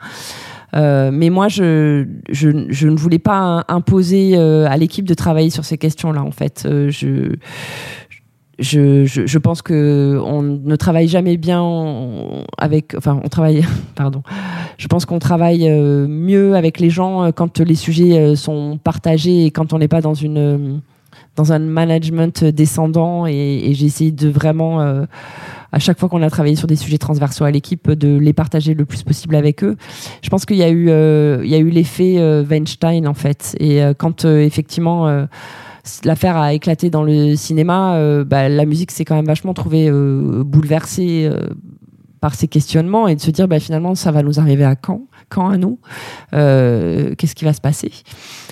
Mais 0.75 1.29
moi, 1.29 1.49
je, 1.49 2.07
ne 2.33 2.97
voulais 2.97 3.19
pas 3.19 3.67
imposer 3.69 4.39
à 4.39 4.77
l'équipe 4.79 5.07
de 5.07 5.13
travailler 5.13 5.51
sur 5.51 5.67
ces 5.67 5.77
questions-là. 5.77 6.23
En 6.23 6.31
fait, 6.31 6.67
je, 6.67 7.35
je, 8.59 9.39
pense 9.39 9.63
que 9.63 10.21
on 10.25 10.43
ne 10.43 10.77
travaille 10.77 11.09
jamais 11.09 11.37
bien 11.37 11.61
en- 11.61 12.45
avec. 12.59 12.95
Enfin, 12.97 13.21
on 13.25 13.29
travaille. 13.29 13.65
Pardon. 13.95 14.23
Je 14.79 14.87
pense 14.89 15.05
qu'on 15.07 15.19
travaille 15.19 15.69
euh, 15.69 16.07
mieux 16.07 16.55
avec 16.55 16.79
les 16.79 16.91
gens 16.91 17.25
euh, 17.25 17.31
quand 17.31 17.61
les 17.61 17.75
sujets 17.75 18.19
euh, 18.19 18.37
sont 18.37 18.79
partagés 18.83 19.47
et 19.47 19.51
quand 19.51 19.73
on 19.73 19.79
n'est 19.79 19.89
pas 19.89 20.01
dans 20.01 20.15
une 20.15 20.81
dans 21.35 21.53
un 21.53 21.59
management 21.61 22.45
descendant. 22.45 23.27
Et, 23.27 23.71
et 23.71 23.75
j'ai 23.75 24.11
de 24.11 24.29
vraiment 24.29 24.81
à 24.81 25.79
chaque 25.79 25.99
fois 25.99 26.11
qu'on 26.11 26.21
a 26.21 26.29
travaillé 26.29 26.57
sur 26.57 26.67
des 26.67 26.77
sujets 26.77 26.99
transversaux 26.99 27.45
à 27.45 27.51
l'équipe, 27.51 27.91
de 27.91 28.19
les 28.19 28.35
partager 28.35 28.75
le 28.75 28.85
plus 28.85 29.03
possible 29.03 29.35
avec 29.35 29.65
eux. 29.65 29.77
Je 30.23 30.29
pense 30.29 30.45
qu'il 30.45 30.59
y 30.59 30.63
a 30.63 30.69
eu, 30.69 30.89
il 31.43 31.51
y 31.51 31.55
a 31.55 31.59
eu 31.59 31.71
l'effet 31.71 32.19
Weinstein 32.43 33.09
en 33.09 33.15
fait. 33.15 33.57
Et 33.61 33.81
quand 33.97 34.27
effectivement 34.27 35.27
l'affaire 36.05 36.37
a 36.37 36.53
éclaté 36.53 36.91
dans 36.91 37.03
le 37.03 37.35
cinéma, 37.37 37.97
euh, 37.97 38.25
bah, 38.25 38.49
la 38.49 38.65
musique 38.65 38.91
s'est 38.91 39.05
quand 39.05 39.17
même 39.17 39.27
vachement 39.27 39.55
trouvée 39.55 39.89
euh, 39.89 40.43
bouleversée 40.45 41.29
euh, 41.31 41.49
par 42.21 42.35
ces 42.35 42.49
questionnements 42.49 43.09
et 43.09 43.17
de 43.17 43.21
se 43.21 43.31
dire 43.31 43.49
bah, 43.49 43.59
finalement 43.59 43.95
ça 43.95 44.13
va 44.13 44.23
nous 44.23 44.39
arriver 44.39 44.65
à 44.65 44.77
quand? 44.77 45.03
Nous 45.59 45.79
Euh, 46.35 47.15
Qu'est-ce 47.17 47.35
qui 47.35 47.45
va 47.45 47.53
se 47.53 47.61
passer 47.61 47.91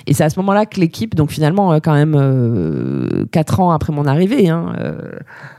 Et 0.06 0.14
c'est 0.14 0.24
à 0.24 0.30
ce 0.30 0.38
moment-là 0.40 0.66
que 0.66 0.80
l'équipe, 0.80 1.14
donc 1.14 1.30
finalement 1.30 1.72
euh, 1.72 1.78
quand 1.82 1.94
même 1.94 2.14
euh, 2.16 3.24
quatre 3.32 3.60
ans 3.60 3.70
après 3.70 3.92
mon 3.92 4.06
arrivée, 4.06 4.48
hein, 4.48 4.72
euh, 4.78 4.98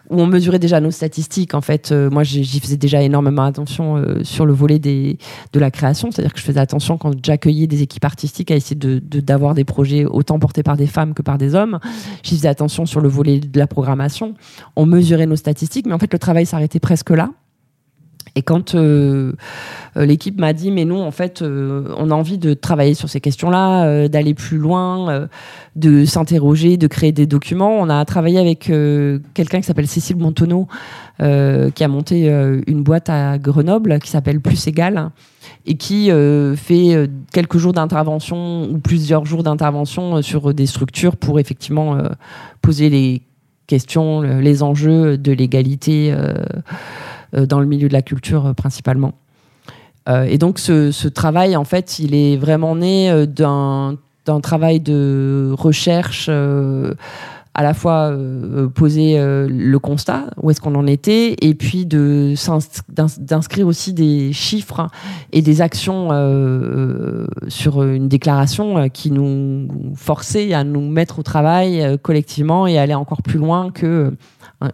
où 0.10 0.20
on 0.22 0.26
mesurait 0.28 0.60
déjà 0.60 0.80
nos 0.82 0.92
statistiques. 0.92 1.54
En 1.54 1.62
fait, 1.62 1.92
moi, 1.92 2.24
j'y 2.24 2.60
faisais 2.60 2.76
déjà 2.78 3.02
énormément 3.02 3.44
attention 3.44 4.04
sur 4.24 4.46
le 4.46 4.52
volet 4.54 4.78
de 4.80 5.16
la 5.60 5.72
création. 5.72 6.12
C'est-à-dire 6.12 6.34
que 6.34 6.40
je 6.40 6.44
faisais 6.44 6.60
attention 6.60 6.98
quand 6.98 7.14
j'accueillais 7.26 7.66
des 7.68 7.82
équipes 7.82 8.04
artistiques 8.04 8.52
à 8.52 8.56
essayer 8.56 8.76
de- 8.76 9.00
de- 9.00 9.22
d'avoir 9.22 9.54
des 9.54 9.64
projets 9.64 10.04
autant 10.06 10.38
portés 10.38 10.64
par 10.64 10.76
des 10.76 10.88
femmes 10.88 11.14
que 11.14 11.22
par 11.22 11.38
des 11.38 11.56
hommes. 11.56 11.80
J'y 12.24 12.36
faisais 12.36 12.50
attention 12.50 12.86
sur 12.86 13.00
le 13.00 13.08
volet 13.08 13.40
de 13.40 13.58
la 13.58 13.68
programmation. 13.68 14.34
On 14.76 14.86
mesurait 14.86 15.28
nos 15.28 15.38
statistiques, 15.38 15.86
mais 15.86 15.94
en 15.94 16.00
fait, 16.00 16.12
le 16.12 16.20
travail 16.20 16.46
s'arrêtait 16.46 16.80
presque 16.82 17.12
là. 17.12 17.30
Et 18.36 18.44
quand 18.44 18.76
euh, 18.76 19.34
euh, 19.98 20.06
l'équipe 20.06 20.40
m'a 20.40 20.54
dit, 20.54 20.72
mais 20.72 20.86
nous, 20.86 20.98
en 21.00 21.12
fait, 21.12 21.42
euh, 21.42 21.94
on 21.98 22.12
a 22.12 22.14
envie 22.14 22.38
de 22.38 22.54
travailler 22.54 22.94
sur 22.94 23.10
ces 23.10 23.20
questions-là, 23.20 24.08
d'aller 24.08 24.34
plus 24.34 24.58
loin, 24.58 25.28
de 25.76 26.06
s'interroger, 26.06 26.78
de 26.78 26.88
créer 26.88 27.12
des 27.12 27.26
documents, 27.26 27.72
on 27.80 27.90
a 27.90 28.04
travaillé 28.06 28.40
avec 28.40 28.72
quelqu'un 29.34 29.58
qui 29.60 29.64
s'appelle 29.64 29.88
Cécile 29.88 30.16
Montonneau, 30.18 30.68
qui 31.20 31.84
a 31.84 31.88
monté 31.90 32.30
une 32.68 32.84
boîte 32.84 33.10
à 33.10 33.38
Grenoble 33.38 34.00
qui 34.00 34.10
s'appelle 34.10 34.40
Plus 34.40 34.66
Égal 34.68 35.10
et 35.66 35.76
qui 35.76 36.10
fait 36.56 37.10
quelques 37.34 37.58
jours 37.58 37.74
d'intervention 37.74 38.70
ou 38.72 38.78
plusieurs 38.80 39.26
jours 39.26 39.44
d'intervention 39.44 40.22
sur 40.22 40.54
des 40.54 40.66
structures 40.66 41.18
pour 41.18 41.40
effectivement 41.40 41.98
poser 42.62 42.90
les 42.90 43.22
questions, 43.68 44.22
le- 44.22 44.40
les 44.40 44.64
enjeux 44.64 45.18
de 45.18 45.32
l'égalité 45.32 46.14
dans 47.34 47.60
le 47.60 47.66
milieu 47.66 47.88
de 47.88 47.94
la 47.94 48.02
culture 48.02 48.48
euh, 48.48 48.54
principalement. 48.54 49.14
Euh, 50.10 50.24
et 50.24 50.38
donc 50.38 50.60
ce, 50.60 51.08
travail, 51.08 51.56
en 51.56 51.64
fait, 51.64 52.00
il 52.00 52.16
est 52.16 52.38
vraiment 52.38 52.76
né 52.76 53.12
euh, 53.12 53.26
d'un 53.26 53.98
travail 54.42 54.80
de 54.80 55.54
recherche, 55.58 56.28
euh, 56.30 56.94
à 57.54 57.64
la 57.64 57.74
fois 57.74 58.12
euh, 58.12 58.68
poser 58.70 59.20
euh, 59.20 59.48
le 59.50 59.78
constat, 59.78 60.28
où 60.42 60.50
est-ce 60.50 60.62
qu'on 60.62 60.76
en 60.76 60.88
était, 60.88 61.36
et 61.42 61.54
puis 61.54 61.86
d'inscrire 61.86 63.68
aussi 63.68 63.94
des 63.94 64.32
chiffres 64.32 64.88
et 65.34 65.42
des 65.42 65.62
actions 65.62 66.10
euh, 66.12 67.28
sur 67.50 67.84
une 67.84 68.08
déclaration 68.08 68.78
euh, 68.78 68.88
qui 68.88 69.12
nous 69.12 69.68
forçait 69.96 70.54
à 70.54 70.64
nous 70.64 70.90
mettre 70.90 71.20
au 71.20 71.24
travail 71.24 71.82
euh, 71.82 71.98
collectivement 71.98 72.68
et 72.68 72.78
aller 72.78 72.94
encore 72.94 73.22
plus 73.22 73.40
loin 73.40 73.70
que 73.72 73.86
euh, 73.86 74.12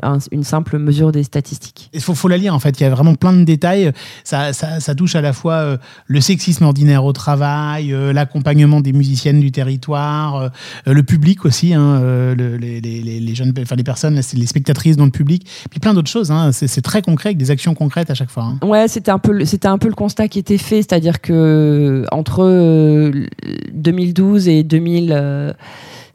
un- 0.04 0.18
une 0.32 0.44
simple 0.44 0.78
mesure 0.78 1.12
des 1.12 1.24
statistiques. 1.24 1.90
Il 1.94 2.02
faut, 2.02 2.14
faut 2.16 2.28
la 2.28 2.38
lire 2.38 2.54
en 2.54 2.60
fait, 2.60 2.80
il 2.80 2.84
y 2.84 2.86
a 2.86 2.90
vraiment 2.90 3.16
plein 3.16 3.34
de 3.34 3.44
détails. 3.44 3.92
Ça, 4.24 4.54
ça, 4.54 4.80
ça 4.80 4.96
touche 4.96 5.16
à 5.16 5.22
la 5.22 5.34
fois 5.34 5.54
euh, 5.56 5.78
le 6.08 6.22
sexisme 6.22 6.66
ordinaire 6.66 7.06
au 7.06 7.14
travail, 7.14 7.94
euh, 7.94 8.14
l'accompagnement 8.14 8.82
des 8.82 8.94
musiciennes 8.94 9.40
du 9.40 9.52
territoire, 9.52 10.36
euh, 10.36 10.50
le 10.94 11.04
public 11.04 11.46
aussi, 11.46 11.74
hein, 11.74 12.00
le- 12.02 12.58
les, 12.58 12.82
les- 12.82 13.02
les- 13.02 13.20
les 13.20 13.36
jeunes, 13.36 13.54
enfin 13.62 13.76
les 13.76 13.84
personnes, 13.84 14.20
les 14.34 14.46
spectatrices 14.48 14.98
dans 14.98 15.06
le 15.06 15.12
public, 15.12 15.48
puis 15.70 15.80
plein 15.80 15.94
d'autres 15.94 16.10
choses. 16.10 16.32
hein. 16.32 16.52
C'est 16.52 16.82
très 16.82 17.02
concret 17.02 17.30
avec 17.30 17.38
des 17.38 17.52
actions 17.52 17.74
concrètes 17.74 18.10
à 18.10 18.14
chaque 18.16 18.30
fois. 18.30 18.44
hein. 18.44 18.60
Ouais, 18.66 18.88
c'était 18.88 19.12
un 19.12 19.20
peu 19.20 19.32
le- 19.32 19.46
c'était 19.46 19.68
un 19.68 19.78
peu 19.78 19.88
le 19.88 19.94
constat 19.96 20.28
qui 20.28 20.40
était 20.40 20.58
fait, 20.58 20.78
c'est-à-dire 20.78 21.22
que 21.22 22.06
entre 22.12 22.44
euh, 22.44 23.26
2012 23.74 24.48
et 24.48 24.64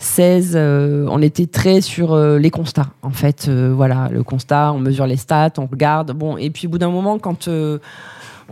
2016, 0.03 0.53
euh, 0.57 1.07
on 1.09 1.23
était 1.23 1.47
très 1.47 1.81
sur 1.81 2.13
euh, 2.13 2.37
les 2.39 2.51
constats. 2.51 2.89
En 3.03 3.11
fait, 3.11 3.47
Euh, 3.49 3.73
voilà, 3.75 4.09
le 4.11 4.23
constat, 4.23 4.73
on 4.73 4.79
mesure 4.79 5.07
les 5.07 5.17
stats, 5.17 5.53
on 5.59 5.67
regarde. 5.67 6.13
Bon, 6.13 6.37
et 6.37 6.51
puis 6.51 6.67
au 6.67 6.71
bout 6.71 6.79
d'un 6.79 6.91
moment, 6.91 7.19
quand 7.19 7.49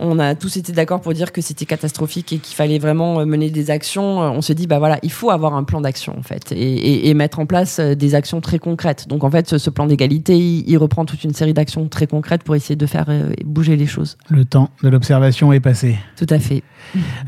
on 0.01 0.19
a 0.19 0.35
tous 0.35 0.57
été 0.57 0.71
d'accord 0.71 0.99
pour 1.01 1.13
dire 1.13 1.31
que 1.31 1.41
c'était 1.41 1.65
catastrophique 1.65 2.33
et 2.33 2.37
qu'il 2.39 2.55
fallait 2.55 2.79
vraiment 2.79 3.19
euh, 3.19 3.25
mener 3.25 3.49
des 3.49 3.69
actions. 3.71 4.21
Euh, 4.21 4.29
On 4.29 4.41
se 4.41 4.53
dit, 4.53 4.67
bah 4.67 4.79
voilà, 4.79 4.99
il 5.03 5.11
faut 5.11 5.29
avoir 5.29 5.53
un 5.55 5.63
plan 5.63 5.79
d'action 5.81 6.17
en 6.17 6.23
fait 6.23 6.51
et, 6.51 6.55
et- 6.57 7.09
et 7.09 7.13
mettre 7.13 7.39
en 7.39 7.45
place 7.45 7.79
euh, 7.79 7.95
des 7.95 8.15
actions 8.15 8.41
très 8.41 8.59
concrètes. 8.59 9.07
Donc 9.07 9.23
en 9.23 9.31
fait, 9.31 9.47
ce, 9.47 9.57
ce 9.57 9.69
plan 9.69 9.85
d'égalité, 9.87 10.37
il, 10.37 10.69
il 10.69 10.77
reprend 10.77 11.05
toute 11.05 11.23
une 11.23 11.33
série 11.33 11.53
d'actions 11.53 11.87
très 11.87 12.07
concrètes 12.07 12.43
pour 12.43 12.55
essayer 12.55 12.75
de 12.75 12.85
faire 12.85 13.07
bouger 13.45 13.75
les 13.75 13.85
choses. 13.87 14.17
Le 14.29 14.43
temps 14.45 14.69
de 14.83 14.89
l'observation 14.89 15.53
est 15.53 15.59
passé. 15.59 15.97
Tout 16.17 16.27
à 16.29 16.39
fait. 16.39 16.63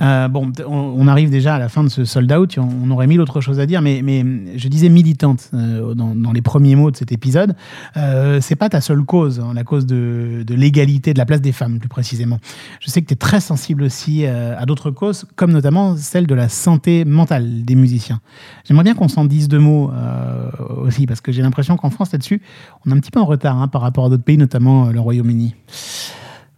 Euh, 0.02 0.28
bon, 0.28 0.52
on, 0.68 1.08
arrive 1.08 1.30
déjà 1.30 1.56
à 1.56 1.60
la 1.60 1.70
fin 1.70 1.84
de 1.84 1.90
ce 1.90 2.06
sold 2.06 2.32
out. 2.32 2.58
On, 2.58 2.68
on 2.86 2.92
aurait 2.92 3.08
mille 3.08 3.22
autres 3.22 3.40
choses 3.42 3.60
à 3.60 3.66
dire, 3.66 3.82
mais, 3.82 4.02
mais 4.04 4.24
je 4.58 4.68
disais 4.68 4.90
militante 4.90 5.50
euh, 5.54 5.94
dans, 5.94 6.16
dans 6.16 6.32
les 6.32 6.42
premiers 6.42 6.76
mots 6.76 6.92
de 6.92 6.98
cet 6.98 7.12
épisode. 7.12 7.56
Euh, 7.98 8.40
c'est 8.42 8.56
pas 8.56 8.70
ta 8.70 8.82
seule 8.82 9.04
cause, 9.04 9.40
hein, 9.40 9.54
la 9.54 9.64
cause 9.64 9.86
de, 9.86 10.44
de 10.46 10.56
l'égalité, 10.56 11.14
de 11.14 11.20
la 11.20 11.26
place 11.26 11.42
des 11.42 11.52
femmes, 11.52 11.80
plus 11.80 11.90
précisément. 11.90 12.40
Je 12.80 12.90
sais 12.90 13.02
que 13.02 13.08
tu 13.08 13.14
es 13.14 13.18
très 13.18 13.40
sensible 13.40 13.84
aussi 13.84 14.26
euh, 14.26 14.58
à 14.58 14.66
d'autres 14.66 14.92
causes, 14.92 15.26
comme 15.36 15.52
notamment 15.52 15.96
celle 15.98 16.28
de 16.28 16.36
la 16.36 16.50
santé 16.50 17.06
mentale 17.06 17.66
des 17.66 17.76
musiciens. 17.76 18.22
J'aimerais 18.66 18.84
bien 18.84 18.96
qu'on 18.96 19.08
s'en 19.08 19.26
dise 19.26 19.48
deux 19.48 19.60
mots 19.60 19.92
euh, 19.92 20.50
aussi, 20.78 21.06
parce 21.06 21.22
que 21.22 21.32
j'ai 21.32 21.42
l'impression 21.42 21.78
qu'en 21.78 21.90
France, 21.90 22.12
là-dessus, 22.12 22.42
on 22.86 22.92
est 22.92 22.94
un 22.94 23.00
petit 23.00 23.12
peu 23.12 23.20
en 23.20 23.26
retard 23.26 23.62
hein, 23.62 23.68
par 23.68 23.82
rapport 23.82 24.06
à 24.06 24.10
d'autres 24.10 24.24
pays, 24.24 24.38
notamment 24.38 24.88
euh, 24.88 24.92
le 24.92 25.00
Royaume-Uni. 25.00 25.56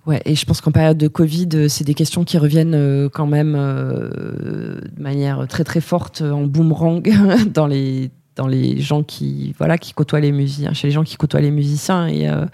Ouais, 0.06 0.22
et 0.26 0.36
je 0.36 0.46
pense 0.46 0.62
qu'en 0.62 0.72
période 0.72 0.98
de 0.98 1.08
Covid, 1.08 1.68
c'est 1.68 1.84
des 1.84 1.96
questions 1.96 2.24
qui 2.24 2.38
reviennent 2.38 3.10
quand 3.12 3.26
même 3.26 3.54
de 3.54 5.02
manière 5.02 5.48
très 5.48 5.64
très 5.64 5.82
forte 5.82 6.22
en 6.22 6.44
boomerang 6.44 7.02
dans 7.52 7.66
les 7.66 8.12
dans 8.36 8.48
les 8.48 8.80
gens 8.82 9.04
qui 9.04 9.56
voilà 9.58 9.78
qui 9.78 9.94
côtoient 9.94 10.20
les 10.20 10.32
musiciens 10.32 10.74
chez 10.74 10.88
les 10.88 10.94
gens 10.94 11.04
qui 11.04 11.16
côtoient 11.16 11.40
les 11.40 11.52
musiciens. 11.52 12.08
Et 12.08 12.30
euh, 12.30 12.46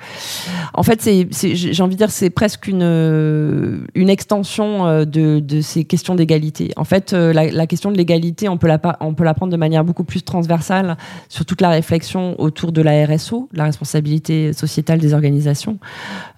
en 0.74 0.84
fait 0.84 1.02
c'est 1.02 1.28
j'ai 1.32 1.84
envie 1.84 1.96
de 1.96 1.98
dire 1.98 2.12
c'est 2.12 2.30
presque 2.30 2.68
une 2.68 3.88
une 3.96 4.10
extension 4.10 4.86
euh, 4.86 5.06
de, 5.06 5.40
de 5.40 5.62
ces 5.62 5.84
questions 5.84 6.16
d'égalité. 6.16 6.72
En 6.76 6.84
fait 6.84 7.14
euh, 7.14 7.34
la, 7.34 7.68
question 7.68 7.92
de 7.92 7.98
l'égalité 7.98 8.48
on 8.48 8.58
peut 8.58 8.68
la 8.68 8.80
on 9.00 9.14
peut 9.14 9.24
la 9.24 9.34
prendre 9.34 9.52
de 9.52 9.58
manière 9.58 9.84
beaucoup 9.84 10.04
plus 10.04 10.24
transversale 10.24 10.98
sur 11.30 11.46
toute 11.46 11.62
la 11.62 11.70
réflexion 11.70 12.40
autour 12.40 12.72
de 12.72 12.82
la 12.82 13.06
RSO 13.06 13.50
la 13.54 13.64
responsabilité 13.64 14.54
sociétale 14.54 15.00
des 15.00 15.14
organisations 15.14 15.80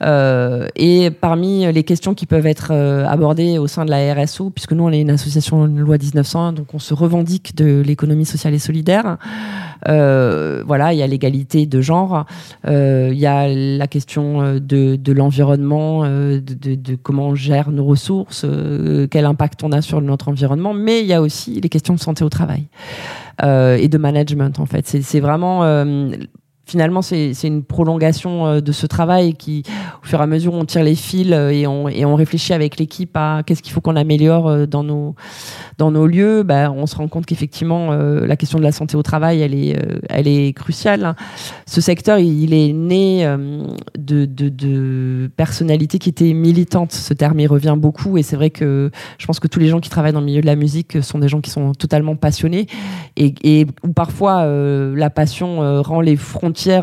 euh, 0.03 0.67
et 0.75 1.11
parmi 1.11 1.71
les 1.71 1.83
questions 1.83 2.13
qui 2.13 2.25
peuvent 2.25 2.47
être 2.47 2.71
abordées 2.71 3.57
au 3.57 3.67
sein 3.67 3.85
de 3.85 3.91
la 3.91 4.13
RSO 4.13 4.51
puisque 4.51 4.73
nous 4.73 4.83
on 4.83 4.91
est 4.91 5.01
une 5.01 5.09
association 5.09 5.65
une 5.65 5.79
loi 5.79 5.97
1901 5.97 6.53
donc 6.53 6.73
on 6.73 6.79
se 6.79 6.93
revendique 6.93 7.55
de 7.55 7.81
l'économie 7.85 8.25
sociale 8.25 8.53
et 8.53 8.59
solidaire 8.59 9.17
euh, 9.87 10.63
voilà, 10.65 10.93
il 10.93 10.99
y 10.99 11.03
a 11.03 11.07
l'égalité 11.07 11.65
de 11.65 11.81
genre, 11.81 12.25
euh, 12.67 13.09
il 13.11 13.19
y 13.19 13.25
a 13.25 13.47
la 13.47 13.87
question 13.87 14.41
euh, 14.41 14.59
de, 14.59 15.11
l'environnement, 15.11 16.03
de, 16.03 16.39
de, 16.75 16.95
comment 16.95 17.29
on 17.29 17.35
gère 17.35 17.71
nos 17.71 17.85
ressources, 17.85 18.45
quel 19.11 19.25
impact 19.25 19.63
on 19.63 19.71
a 19.71 19.81
sur 19.81 20.01
notre 20.01 20.29
environnement, 20.29 20.73
mais 20.73 21.01
il 21.01 21.07
y 21.07 21.13
a 21.13 21.21
aussi 21.21 21.59
les 21.59 21.69
questions 21.69 21.93
de 21.93 21.99
santé 21.99 22.23
au 22.23 22.29
travail. 22.29 22.67
et 23.41 23.87
de 23.87 23.97
management 23.97 24.59
en 24.59 24.65
fait. 24.65 24.87
C'est 24.87 25.19
vraiment 25.19 25.63
finalement, 26.65 27.01
c'est 27.01 27.33
une 27.43 27.63
prolongation 27.63 28.47
euh, 28.47 28.61
de 28.61 28.71
ce 28.71 28.85
travail 28.85 29.33
qui, 29.33 29.63
au 30.01 30.05
fur 30.05 30.19
et 30.19 30.23
à 30.23 30.27
mesure, 30.27 30.53
on 30.53 30.65
tire 30.65 30.83
les 30.83 30.95
fils 30.95 31.31
euh, 31.31 31.49
et 31.49 31.67
on, 31.67 31.89
et 31.89 32.05
on 32.05 32.15
réfléchit 32.15 32.53
avec 32.53 32.77
l'équipe 32.77 33.15
à 33.15 33.43
qu'est-ce 33.45 33.61
qu'il 33.61 33.73
faut 33.73 33.81
qu'on 33.81 33.95
améliore 33.95 34.47
euh, 34.47 34.65
dans 34.65 34.83
nos, 34.83 35.15
dans 35.77 35.91
nos 35.91 36.07
lieux. 36.07 36.43
Bah, 36.43 36.71
on 36.71 36.85
se 36.85 36.95
rend 36.95 37.07
compte 37.07 37.25
qu'effectivement, 37.25 37.93
la 37.93 38.35
question 38.35 38.59
de 38.59 38.63
la 38.63 38.71
santé 38.71 38.95
au 38.95 39.03
travail, 39.03 39.41
elle 39.41 39.53
est, 39.53 39.77
elle 40.09 40.27
est 40.27 40.53
cruciale. 40.53 41.15
Ce 41.65 41.81
secteur, 41.81 42.19
il 42.19 42.53
est 42.53 42.73
né 42.73 43.25
de, 43.97 44.25
de, 44.25 45.29
personnalités 45.35 45.99
qui 45.99 46.09
étaient 46.09 46.33
militantes. 46.33 46.91
Ce 46.91 47.13
terme, 47.13 47.39
il 47.39 47.47
revient 47.47 47.75
beaucoup 47.77 48.17
et 48.17 48.23
c'est 48.23 48.35
vrai 48.35 48.49
que 48.49 48.91
je 49.17 49.25
pense 49.25 49.39
que 49.39 49.47
tous 49.47 49.59
les 49.59 49.67
gens 49.67 49.79
qui 49.79 49.89
travaillent 49.89 50.13
dans 50.13 50.19
le 50.19 50.25
milieu 50.25 50.41
de 50.41 50.45
la 50.45 50.55
musique 50.55 51.01
sont 51.03 51.19
des 51.19 51.27
gens 51.27 51.41
qui 51.41 51.49
sont 51.49 51.73
totalement 51.73 52.15
passionnés 52.15 52.67
et, 53.15 53.33
et 53.43 53.67
où 53.83 53.93
parfois 53.93 54.45
la 54.45 55.09
passion 55.09 55.81
rend 55.81 56.01
les 56.01 56.15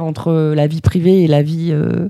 entre 0.02 0.52
la 0.54 0.66
vie 0.66 0.80
privée 0.80 1.22
et 1.22 1.26
la 1.26 1.42
vie 1.42 1.70
euh, 1.72 2.08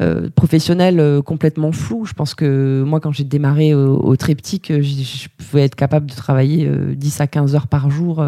euh, 0.00 0.28
professionnelle 0.34 1.00
euh, 1.00 1.22
complètement 1.22 1.72
floue. 1.72 2.04
Je 2.04 2.12
pense 2.12 2.34
que 2.34 2.82
moi, 2.86 3.00
quand 3.00 3.12
j'ai 3.12 3.24
démarré 3.24 3.74
au, 3.74 4.16
triptyque, 4.16 4.72
je, 4.80 5.28
pouvais 5.38 5.64
être 5.64 5.74
capable 5.74 6.06
de 6.06 6.14
travailler 6.14 6.68
10 6.94 7.20
à 7.20 7.26
15 7.26 7.54
heures 7.54 7.66
par 7.66 7.90
jour 7.90 8.24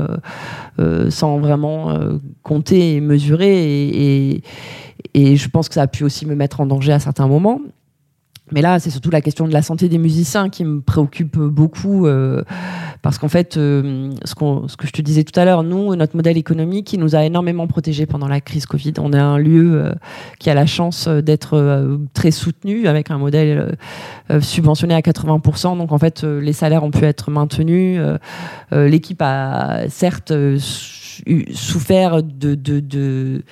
sans 1.09 1.39
vraiment 1.39 1.99
compter 2.43 2.97
et 2.97 3.01
mesurer. 3.01 4.43
Et, 5.15 5.37
je 5.37 5.49
pense 5.49 5.69
que 5.69 5.75
ça 5.75 5.83
a 5.83 5.87
pu 5.87 6.05
aussi 6.05 6.27
me 6.27 6.35
mettre 6.35 6.61
en 6.61 6.67
danger 6.67 6.93
à 6.93 6.99
certains 6.99 7.29
moments. 7.29 7.61
Mais 8.53 8.61
là, 8.61 8.79
c'est 8.79 8.91
surtout 8.91 9.11
la 9.11 9.23
question 9.23 9.49
de 9.49 9.53
la 9.55 9.63
santé 9.63 9.89
des 9.89 9.97
musiciens 9.97 10.51
qui 10.51 10.65
me 10.65 10.83
préoccupe 10.83 11.39
beaucoup, 11.39 12.07
euh, 12.07 12.43
parce 13.01 13.17
qu'en 13.17 13.29
fait, 13.29 13.57
euh, 13.57 14.11
ce, 14.25 14.35
ce, 14.69 14.77
que 14.77 14.87
je 14.87 14.93
te 14.93 15.01
disais 15.01 15.25
tout 15.25 15.39
à 15.41 15.47
l'heure, 15.47 15.63
nous, 15.63 15.97
notre 15.97 16.15
modèle 16.15 16.37
économique, 16.37 16.93
il 16.93 17.01
nous 17.01 17.17
a 17.17 17.25
énormément 17.25 17.67
protégés 17.67 18.05
pendant 18.05 18.29
la 18.29 18.43
crise 18.43 18.67
Covid. 18.67 18.93
On 18.99 19.15
est 19.15 19.19
un 19.19 19.39
lieu 19.39 19.83
euh, 19.83 19.95
qui 20.39 20.51
a 20.51 20.55
la 20.55 20.67
chance 20.67 21.09
d'être 21.09 21.99
très 22.13 22.31
soutenu, 22.31 22.87
avec 22.87 23.11
un 23.11 23.17
modèle 23.17 23.77
subventionné 24.41 24.95
à 24.95 25.01
80%. 25.01 25.79
Donc 25.79 25.93
en 25.93 25.99
fait, 25.99 26.23
les 26.23 26.53
salaires 26.53 26.85
ont 26.85 26.91
pu 26.91 27.05
être 27.05 27.31
maintenus. 27.31 28.01
L'équipe 28.73 29.23
a 29.23 29.89
certes 29.89 30.33
souffert 31.53 32.23
de, 32.23 32.55
de, 32.55 33.43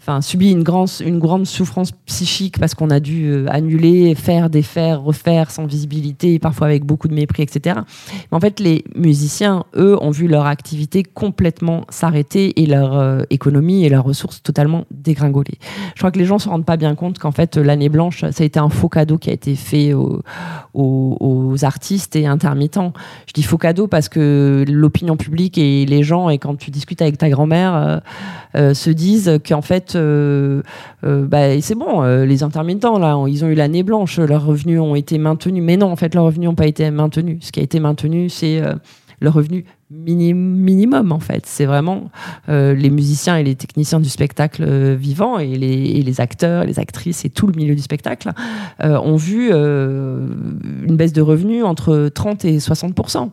enfin, 0.00 0.20
subi 0.20 0.50
une 0.50 0.62
grande, 0.62 0.88
une 1.04 1.18
grande 1.18 1.46
souffrance 1.46 1.92
psychique 2.06 2.58
parce 2.58 2.74
qu'on 2.74 2.90
a 2.90 3.00
dû 3.00 3.26
euh, 3.26 3.46
annuler, 3.48 4.14
faire, 4.14 4.50
défaire, 4.50 5.02
refaire 5.02 5.50
sans 5.50 5.66
visibilité, 5.66 6.38
parfois 6.38 6.66
avec 6.66 6.84
beaucoup 6.84 7.08
de 7.08 7.14
mépris, 7.14 7.42
etc. 7.42 7.80
En 8.30 8.40
fait, 8.40 8.60
les 8.60 8.84
musiciens, 8.94 9.64
eux, 9.76 9.96
ont 10.02 10.10
vu 10.10 10.28
leur 10.28 10.46
activité 10.46 11.02
complètement 11.02 11.84
s'arrêter 11.88 12.60
et 12.60 12.66
leur 12.66 12.98
euh, 12.98 13.22
économie 13.30 13.84
et 13.84 13.88
leurs 13.88 14.04
ressources 14.04 14.42
totalement 14.42 14.84
dégringoler. 14.90 15.58
Je 15.94 16.00
crois 16.00 16.10
que 16.10 16.18
les 16.18 16.24
gens 16.24 16.38
se 16.38 16.48
rendent 16.48 16.64
pas 16.64 16.76
bien 16.76 16.94
compte 16.94 17.18
qu'en 17.18 17.32
fait, 17.32 17.56
l'année 17.56 17.88
blanche, 17.88 18.20
ça 18.20 18.42
a 18.42 18.44
été 18.44 18.58
un 18.58 18.68
faux 18.68 18.88
cadeau 18.88 19.18
qui 19.18 19.30
a 19.30 19.32
été 19.32 19.54
fait 19.54 19.92
aux, 19.92 20.22
aux 20.74 21.64
artistes 21.64 22.16
et 22.16 22.26
intermittents. 22.26 22.92
Je 23.26 23.32
dis 23.32 23.42
faux 23.42 23.58
cadeau 23.58 23.86
parce 23.86 24.08
que 24.08 24.64
l'opinion 24.68 25.16
publique 25.16 25.58
et 25.58 25.86
les 25.86 26.02
gens, 26.02 26.28
et 26.28 26.38
quand 26.38 26.56
tu 26.56 26.70
discutes 26.70 27.02
avec 27.02 27.05
ta 27.14 27.28
grand-mère, 27.28 27.74
euh, 27.74 27.98
euh, 28.56 28.74
se 28.74 28.90
disent 28.90 29.38
qu'en 29.46 29.62
fait, 29.62 29.94
euh, 29.94 30.62
bah, 31.02 31.60
c'est 31.60 31.74
bon, 31.74 32.02
les 32.02 32.42
intermittents, 32.42 33.26
ils 33.26 33.44
ont 33.44 33.48
eu 33.48 33.54
l'année 33.54 33.82
blanche, 33.82 34.18
leurs 34.18 34.44
revenus 34.44 34.80
ont 34.80 34.94
été 34.94 35.18
maintenus. 35.18 35.62
Mais 35.62 35.76
non, 35.76 35.90
en 35.90 35.96
fait, 35.96 36.14
leurs 36.14 36.24
revenus 36.24 36.48
n'ont 36.48 36.54
pas 36.54 36.66
été 36.66 36.90
maintenus. 36.90 37.38
Ce 37.40 37.52
qui 37.52 37.60
a 37.60 37.62
été 37.62 37.80
maintenu, 37.80 38.28
c'est 38.28 38.60
le 39.20 39.30
minimum 39.90 41.12
en 41.12 41.20
fait. 41.20 41.46
C'est 41.46 41.64
vraiment 41.64 42.10
euh, 42.48 42.74
les 42.74 42.90
musiciens 42.90 43.36
et 43.36 43.44
les 43.44 43.54
techniciens 43.54 44.00
du 44.00 44.08
spectacle 44.08 44.64
euh, 44.66 44.96
vivant 44.98 45.38
et 45.38 45.46
les, 45.56 46.20
acteurs, 46.20 46.64
les 46.64 46.80
actrices 46.80 47.24
et 47.24 47.30
tout 47.30 47.46
le 47.46 47.52
milieu 47.52 47.74
du 47.74 47.82
spectacle 47.82 48.32
euh, 48.82 48.98
ont 48.98 49.16
vu 49.16 49.52
une 49.52 50.96
baisse 50.96 51.12
de 51.12 51.22
revenus 51.22 51.64
entre 51.64 52.08
30 52.12 52.44
et 52.44 52.58
60 52.58 52.94
Je 52.96 53.12
sais 53.12 53.30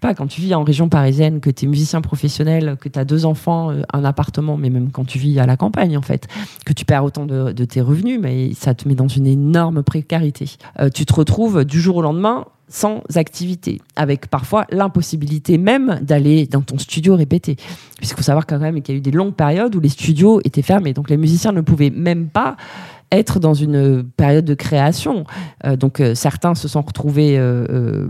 pas, 0.00 0.14
quand 0.14 0.26
tu 0.26 0.40
vis 0.40 0.54
en 0.54 0.62
région 0.62 0.88
parisienne, 0.88 1.40
que 1.40 1.50
tu 1.50 1.64
es 1.64 1.68
musicien 1.68 2.00
professionnel, 2.00 2.76
que 2.80 2.88
tu 2.88 2.98
as 2.98 3.04
deux 3.04 3.24
enfants, 3.24 3.72
un 3.92 4.04
appartement, 4.04 4.56
mais 4.56 4.70
même 4.70 4.90
quand 4.90 5.06
tu 5.06 5.18
vis 5.18 5.38
à 5.38 5.46
la 5.46 5.56
campagne 5.56 5.96
en 5.96 6.02
fait, 6.02 6.28
que 6.66 6.72
tu 6.72 6.84
perds 6.84 7.04
autant 7.04 7.24
de, 7.24 7.52
de 7.52 7.64
tes 7.64 7.80
revenus, 7.80 8.18
mais 8.20 8.52
ça 8.54 8.74
te 8.74 8.86
met 8.86 8.94
dans 8.94 9.08
une 9.08 9.26
énorme 9.26 9.82
précarité. 9.82 10.50
tu 10.92 11.06
te 11.06 11.14
retrouves 11.14 11.64
du 11.64 11.80
jour 11.80 11.96
au 11.96 12.02
lendemain 12.02 12.44
sans 12.68 13.02
activité, 13.14 13.80
avec 13.94 14.28
parfois 14.28 14.66
l'impossibilité 14.70 15.58
même 15.58 15.93
d'aller 16.00 16.46
dans 16.46 16.62
ton 16.62 16.78
studio 16.78 17.16
répéter. 17.16 17.56
Puisqu'il 17.96 18.16
faut 18.16 18.22
savoir 18.22 18.46
quand 18.46 18.58
même 18.58 18.80
qu'il 18.82 18.94
y 18.94 18.96
a 18.96 18.98
eu 18.98 19.02
des 19.02 19.10
longues 19.10 19.34
périodes 19.34 19.74
où 19.74 19.80
les 19.80 19.88
studios 19.88 20.40
étaient 20.44 20.62
fermés, 20.62 20.92
donc 20.92 21.10
les 21.10 21.16
musiciens 21.16 21.52
ne 21.52 21.60
pouvaient 21.60 21.90
même 21.90 22.28
pas 22.28 22.56
être 23.16 23.40
dans 23.40 23.54
une 23.54 24.04
période 24.16 24.44
de 24.44 24.54
création. 24.54 25.24
Euh, 25.64 25.76
donc 25.76 26.00
euh, 26.00 26.14
certains 26.14 26.54
se 26.54 26.68
sont 26.68 26.82
retrouvés 26.82 27.36
euh, 27.38 28.06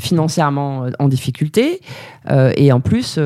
financièrement 0.00 0.86
en 0.98 1.08
difficulté 1.08 1.80
et 2.56 2.72
en 2.72 2.80
plus 2.80 3.20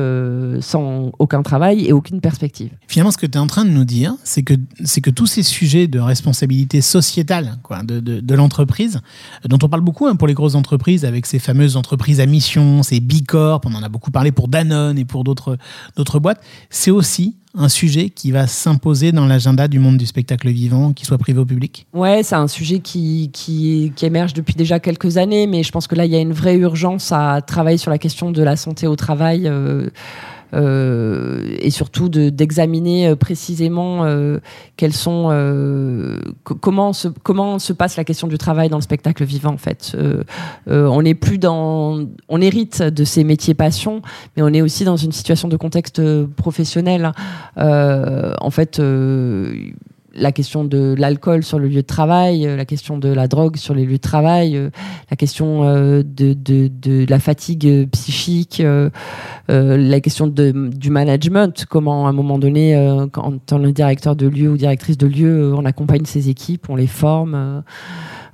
sans 0.59 1.11
aucun 1.17 1.41
travail 1.41 1.87
et 1.87 1.93
aucune 1.93 2.21
perspective. 2.21 2.69
Finalement, 2.87 3.11
ce 3.11 3.17
que 3.17 3.25
tu 3.25 3.37
es 3.37 3.41
en 3.41 3.47
train 3.47 3.65
de 3.65 3.71
nous 3.71 3.83
dire, 3.83 4.13
c'est 4.23 4.43
que, 4.43 4.53
c'est 4.83 5.01
que 5.01 5.09
tous 5.09 5.25
ces 5.25 5.41
sujets 5.41 5.87
de 5.87 5.99
responsabilité 5.99 6.81
sociétale 6.81 7.57
quoi, 7.63 7.81
de, 7.81 7.99
de, 7.99 8.35
l'entreprise, 8.35 9.01
dont 9.47 9.57
on 9.63 9.69
parle 9.69 9.81
beaucoup 9.81 10.05
hein, 10.05 10.15
pour 10.15 10.27
les 10.27 10.35
grosses 10.35 10.53
entreprises, 10.53 11.03
avec 11.03 11.25
ces 11.25 11.39
fameuses 11.39 11.77
entreprises 11.77 12.19
à 12.19 12.27
mission, 12.27 12.83
ces 12.83 12.99
Bicorp, 12.99 13.61
on 13.65 13.73
en 13.73 13.81
a 13.81 13.89
beaucoup 13.89 14.11
parlé 14.11 14.31
pour 14.31 14.47
Danone 14.47 14.99
et 14.99 15.05
pour 15.05 15.23
d'autres, 15.23 15.57
d'autres 15.95 16.19
boîtes, 16.19 16.41
c'est 16.69 16.91
aussi 16.91 17.37
un 17.55 17.69
sujet 17.69 18.09
qui 18.09 18.31
va 18.31 18.47
s'imposer 18.47 19.11
dans 19.11 19.25
l'agenda 19.25 19.67
du 19.67 19.79
monde 19.79 19.97
du 19.97 20.05
spectacle 20.05 20.49
vivant, 20.49 20.93
qu'il 20.93 21.05
soit 21.05 21.17
privé 21.17 21.39
ou 21.39 21.45
public? 21.45 21.85
Ouais, 21.93 22.23
c'est 22.23 22.35
un 22.35 22.47
sujet 22.47 22.79
qui, 22.79 23.93
émerge 24.01 24.33
depuis 24.33 24.55
déjà 24.55 24.79
quelques 24.79 25.17
années, 25.17 25.47
mais 25.47 25.63
je 25.63 25.71
pense 25.71 25.87
que 25.87 25.95
là, 25.95 26.05
il 26.05 26.11
y 26.11 26.15
a 26.15 26.19
une 26.19 26.33
vraie 26.33 26.55
urgence 26.55 27.11
à 27.11 27.41
travailler 27.41 27.77
sur 27.77 27.91
la 27.91 27.97
question 27.97 28.31
de 28.31 28.41
la 28.41 28.55
santé 28.55 28.87
au 28.87 28.95
travail. 28.95 29.47
Euh, 29.47 29.89
et 30.53 31.69
surtout 31.69 32.09
d'examiner 32.09 33.07
euh, 33.07 33.15
précisément 33.15 34.03
euh, 34.03 34.39
quels 34.77 34.93
sont 34.93 35.29
comment 36.43 36.93
se 36.93 37.07
comment 37.07 37.59
se 37.59 37.73
passe 37.73 37.95
la 37.97 38.03
question 38.03 38.27
du 38.27 38.37
travail 38.37 38.69
dans 38.69 38.77
le 38.77 38.83
spectacle 38.83 39.23
vivant 39.23 39.53
en 39.53 39.57
fait. 39.57 39.95
on 40.67 41.01
n'est 41.01 41.15
plus 41.15 41.37
dans 41.37 42.05
on 42.29 42.41
hérite 42.41 42.81
de 42.81 43.03
ces 43.03 43.23
métiers 43.23 43.53
passion, 43.53 44.01
mais 44.35 44.43
on 44.43 44.49
est 44.49 44.61
aussi 44.61 44.83
dans 44.83 44.97
une 44.97 45.11
situation 45.11 45.47
de 45.47 45.57
contexte 45.57 46.01
professionnel. 46.35 47.11
en 47.57 48.49
fait 48.51 48.81
la 50.13 50.31
question 50.31 50.63
de 50.63 50.95
l'alcool 50.97 51.43
sur 51.43 51.59
le 51.59 51.67
lieu 51.67 51.81
de 51.81 51.87
travail, 51.87 52.45
euh, 52.45 52.55
la 52.55 52.65
question 52.65 52.97
de 52.97 53.09
la 53.09 53.27
drogue 53.27 53.57
sur 53.57 53.73
les 53.73 53.85
lieux 53.85 53.93
de 53.93 53.97
travail, 53.97 54.57
euh, 54.57 54.69
la 55.09 55.17
question 55.17 55.63
euh, 55.63 56.03
de, 56.03 56.33
de, 56.33 56.69
de, 56.69 57.05
la 57.09 57.19
fatigue 57.19 57.89
psychique, 57.91 58.61
la 59.47 59.99
question 59.99 60.27
de, 60.27 60.51
du 60.51 60.89
management, 60.89 61.65
comment 61.69 62.07
à 62.07 62.09
un 62.09 62.13
moment 62.13 62.39
donné, 62.39 62.73
quand 63.11 63.51
on 63.51 63.63
est 63.63 63.73
directeur 63.73 64.15
de 64.15 64.27
lieu 64.27 64.49
ou 64.49 64.57
directrice 64.57 64.97
de 64.97 65.07
lieu, 65.07 65.53
on 65.53 65.65
accompagne 65.65 66.05
ses 66.05 66.29
équipes, 66.29 66.69
on 66.69 66.75
les 66.75 66.87
forme. 66.87 67.63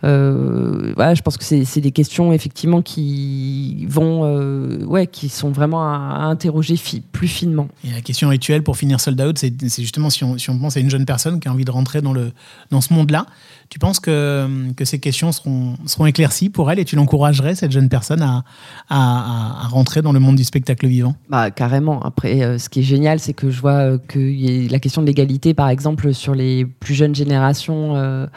Euh, 0.03 0.93
voilà, 0.95 1.15
je 1.15 1.21
pense 1.21 1.37
que 1.37 1.43
c'est 1.43 1.81
des 1.81 1.91
questions 1.91 2.31
effectivement 2.31 2.81
qui 2.81 3.85
vont, 3.89 4.21
euh, 4.25 4.83
ouais, 4.85 5.07
qui 5.07 5.29
sont 5.29 5.51
vraiment 5.51 5.83
à, 5.83 6.27
interroger 6.27 6.75
plus 7.11 7.27
finement. 7.27 7.67
Et 7.83 7.91
la 7.91 8.01
question 8.01 8.29
rituelle 8.29 8.63
pour 8.63 8.77
finir 8.77 8.99
Sold 8.99 9.19
Out, 9.19 9.37
c'est 9.37 9.53
justement 9.79 10.09
si 10.09 10.23
on, 10.23 10.37
si 10.37 10.49
on, 10.49 10.59
pense 10.59 10.77
à 10.77 10.79
une 10.79 10.89
jeune 10.89 11.05
personne 11.05 11.39
qui 11.39 11.47
a 11.47 11.51
envie 11.51 11.65
de 11.65 11.71
rentrer 11.71 12.01
dans, 12.01 12.13
le, 12.13 12.31
dans 12.69 12.81
ce 12.81 12.93
monde-là, 12.93 13.25
tu 13.69 13.79
penses 13.79 13.99
que, 13.99 14.47
que 14.75 14.85
ces 14.85 14.99
questions 14.99 15.31
seront, 15.31 15.75
seront 15.85 16.05
éclaircies 16.05 16.49
pour 16.49 16.71
elle 16.71 16.79
et 16.79 16.85
tu 16.85 16.95
l'encouragerais, 16.95 17.55
cette 17.55 17.71
jeune 17.71 17.89
personne, 17.89 18.21
à, 18.21 18.43
à, 18.89 19.65
à, 19.65 19.67
rentrer 19.67 20.01
dans 20.01 20.13
le 20.13 20.19
monde 20.19 20.35
du 20.35 20.43
spectacle 20.43 20.87
vivant? 20.87 21.15
Bah, 21.29 21.51
Carrément. 21.51 22.01
Après, 22.03 22.43
euh, 22.43 22.57
ce 22.57 22.69
qui 22.69 22.79
est 22.79 22.83
génial, 22.83 23.19
c'est 23.19 23.33
que 23.33 23.49
je 23.49 23.59
vois 23.59 23.97
que 23.97 24.19
y 24.19 24.67
a 24.67 24.71
la 24.71 24.79
question 24.79 25.01
de 25.01 25.07
l'égalité, 25.07 25.53
par 25.53 25.69
exemple, 25.69 26.13
sur 26.13 26.35
les 26.35 26.65
plus 26.65 26.93
jeunes 26.93 27.15
générations. 27.15 27.95
Euh, 27.95 28.27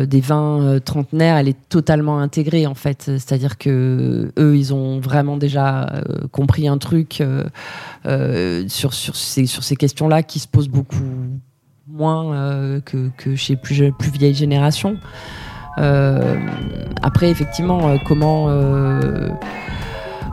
des 0.00 0.20
vins 0.20 0.60
euh, 0.62 0.78
trentenaires, 0.80 1.36
elle 1.36 1.48
est 1.48 1.68
totalement 1.68 2.18
intégrée 2.18 2.66
en 2.66 2.74
fait. 2.74 3.02
C'est-à-dire 3.02 3.58
que 3.58 4.32
eux, 4.38 4.56
ils 4.56 4.72
ont 4.74 5.00
vraiment 5.00 5.36
déjà 5.36 5.86
euh, 5.86 6.26
compris 6.30 6.68
un 6.68 6.78
truc 6.78 7.22
sur, 8.68 8.94
ces, 8.94 9.76
questions-là 9.76 10.22
qui 10.22 10.38
se 10.38 10.48
posent 10.48 10.68
beaucoup 10.68 10.96
moins 11.88 12.80
que, 12.80 13.36
chez 13.36 13.56
plus, 13.56 13.92
plus 13.98 14.10
vieilles 14.10 14.34
générations. 14.34 14.96
après, 15.76 17.30
effectivement, 17.30 17.98
comment 18.06 18.48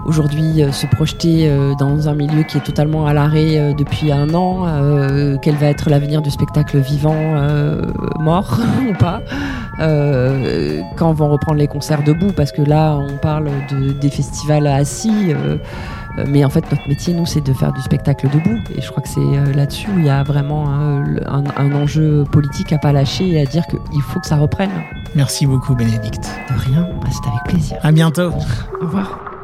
aujourd'hui 0.06 0.64
se 0.72 0.88
projeter 0.88 1.52
dans 1.78 2.10
un 2.10 2.16
milieu 2.16 2.44
qui 2.44 2.58
est 2.58 2.64
totalement 2.64 3.06
à 3.06 3.14
l'arrêt 3.14 3.74
depuis 3.78 4.12
un 4.12 4.34
an, 4.34 4.66
quel 5.42 5.56
va 5.56 5.68
être 5.68 5.90
l'avenir 5.90 6.22
du 6.22 6.32
spectacle 6.32 6.78
vivant 6.80 7.16
mort 8.20 8.60
ou 8.90 8.94
pas 8.94 9.22
euh, 9.80 10.82
quand 10.98 11.14
vont 11.14 11.30
reprendre 11.30 11.58
les 11.58 11.68
concerts 11.68 12.04
debout, 12.04 12.32
parce 12.34 12.52
que 12.52 12.62
là, 12.62 12.98
on 12.98 13.18
parle 13.18 13.50
de, 13.70 13.94
des 13.94 14.10
festivals 14.10 14.68
assis. 14.68 15.32
Euh, 15.34 15.58
mais 16.28 16.44
en 16.44 16.50
fait, 16.50 16.70
notre 16.70 16.88
métier, 16.90 17.14
nous, 17.14 17.26
c'est 17.26 17.42
de 17.42 17.54
faire 17.54 17.72
du 17.72 17.82
spectacle 17.82 18.28
debout. 18.30 18.60
Et 18.76 18.82
je 18.82 18.90
crois 18.90 19.02
que 19.02 19.10
c'est 19.10 19.20
euh, 19.20 19.54
là-dessus 19.54 19.90
où 19.90 20.00
il 20.00 20.06
y 20.06 20.10
a 20.10 20.24
vraiment 20.24 20.70
un, 20.70 21.16
un, 21.28 21.72
enjeu 21.74 22.26
politique 22.30 22.74
à 22.74 22.78
pas 22.78 22.92
lâcher 22.92 23.30
et 23.30 23.42
à 23.42 23.46
dire 23.46 23.66
qu'il 23.68 24.02
faut 24.02 24.20
que 24.20 24.28
ça 24.28 24.36
reprenne. 24.36 24.72
Merci 25.16 25.46
beaucoup, 25.46 25.76
Bénédicte. 25.76 26.30
De 26.50 26.60
rien, 26.60 26.88
bah, 27.02 27.08
c'est 27.12 27.30
avec 27.30 27.44
plaisir. 27.46 27.78
À 27.82 27.92
bientôt. 27.92 28.32
Au 28.82 28.86
revoir. 28.86 29.39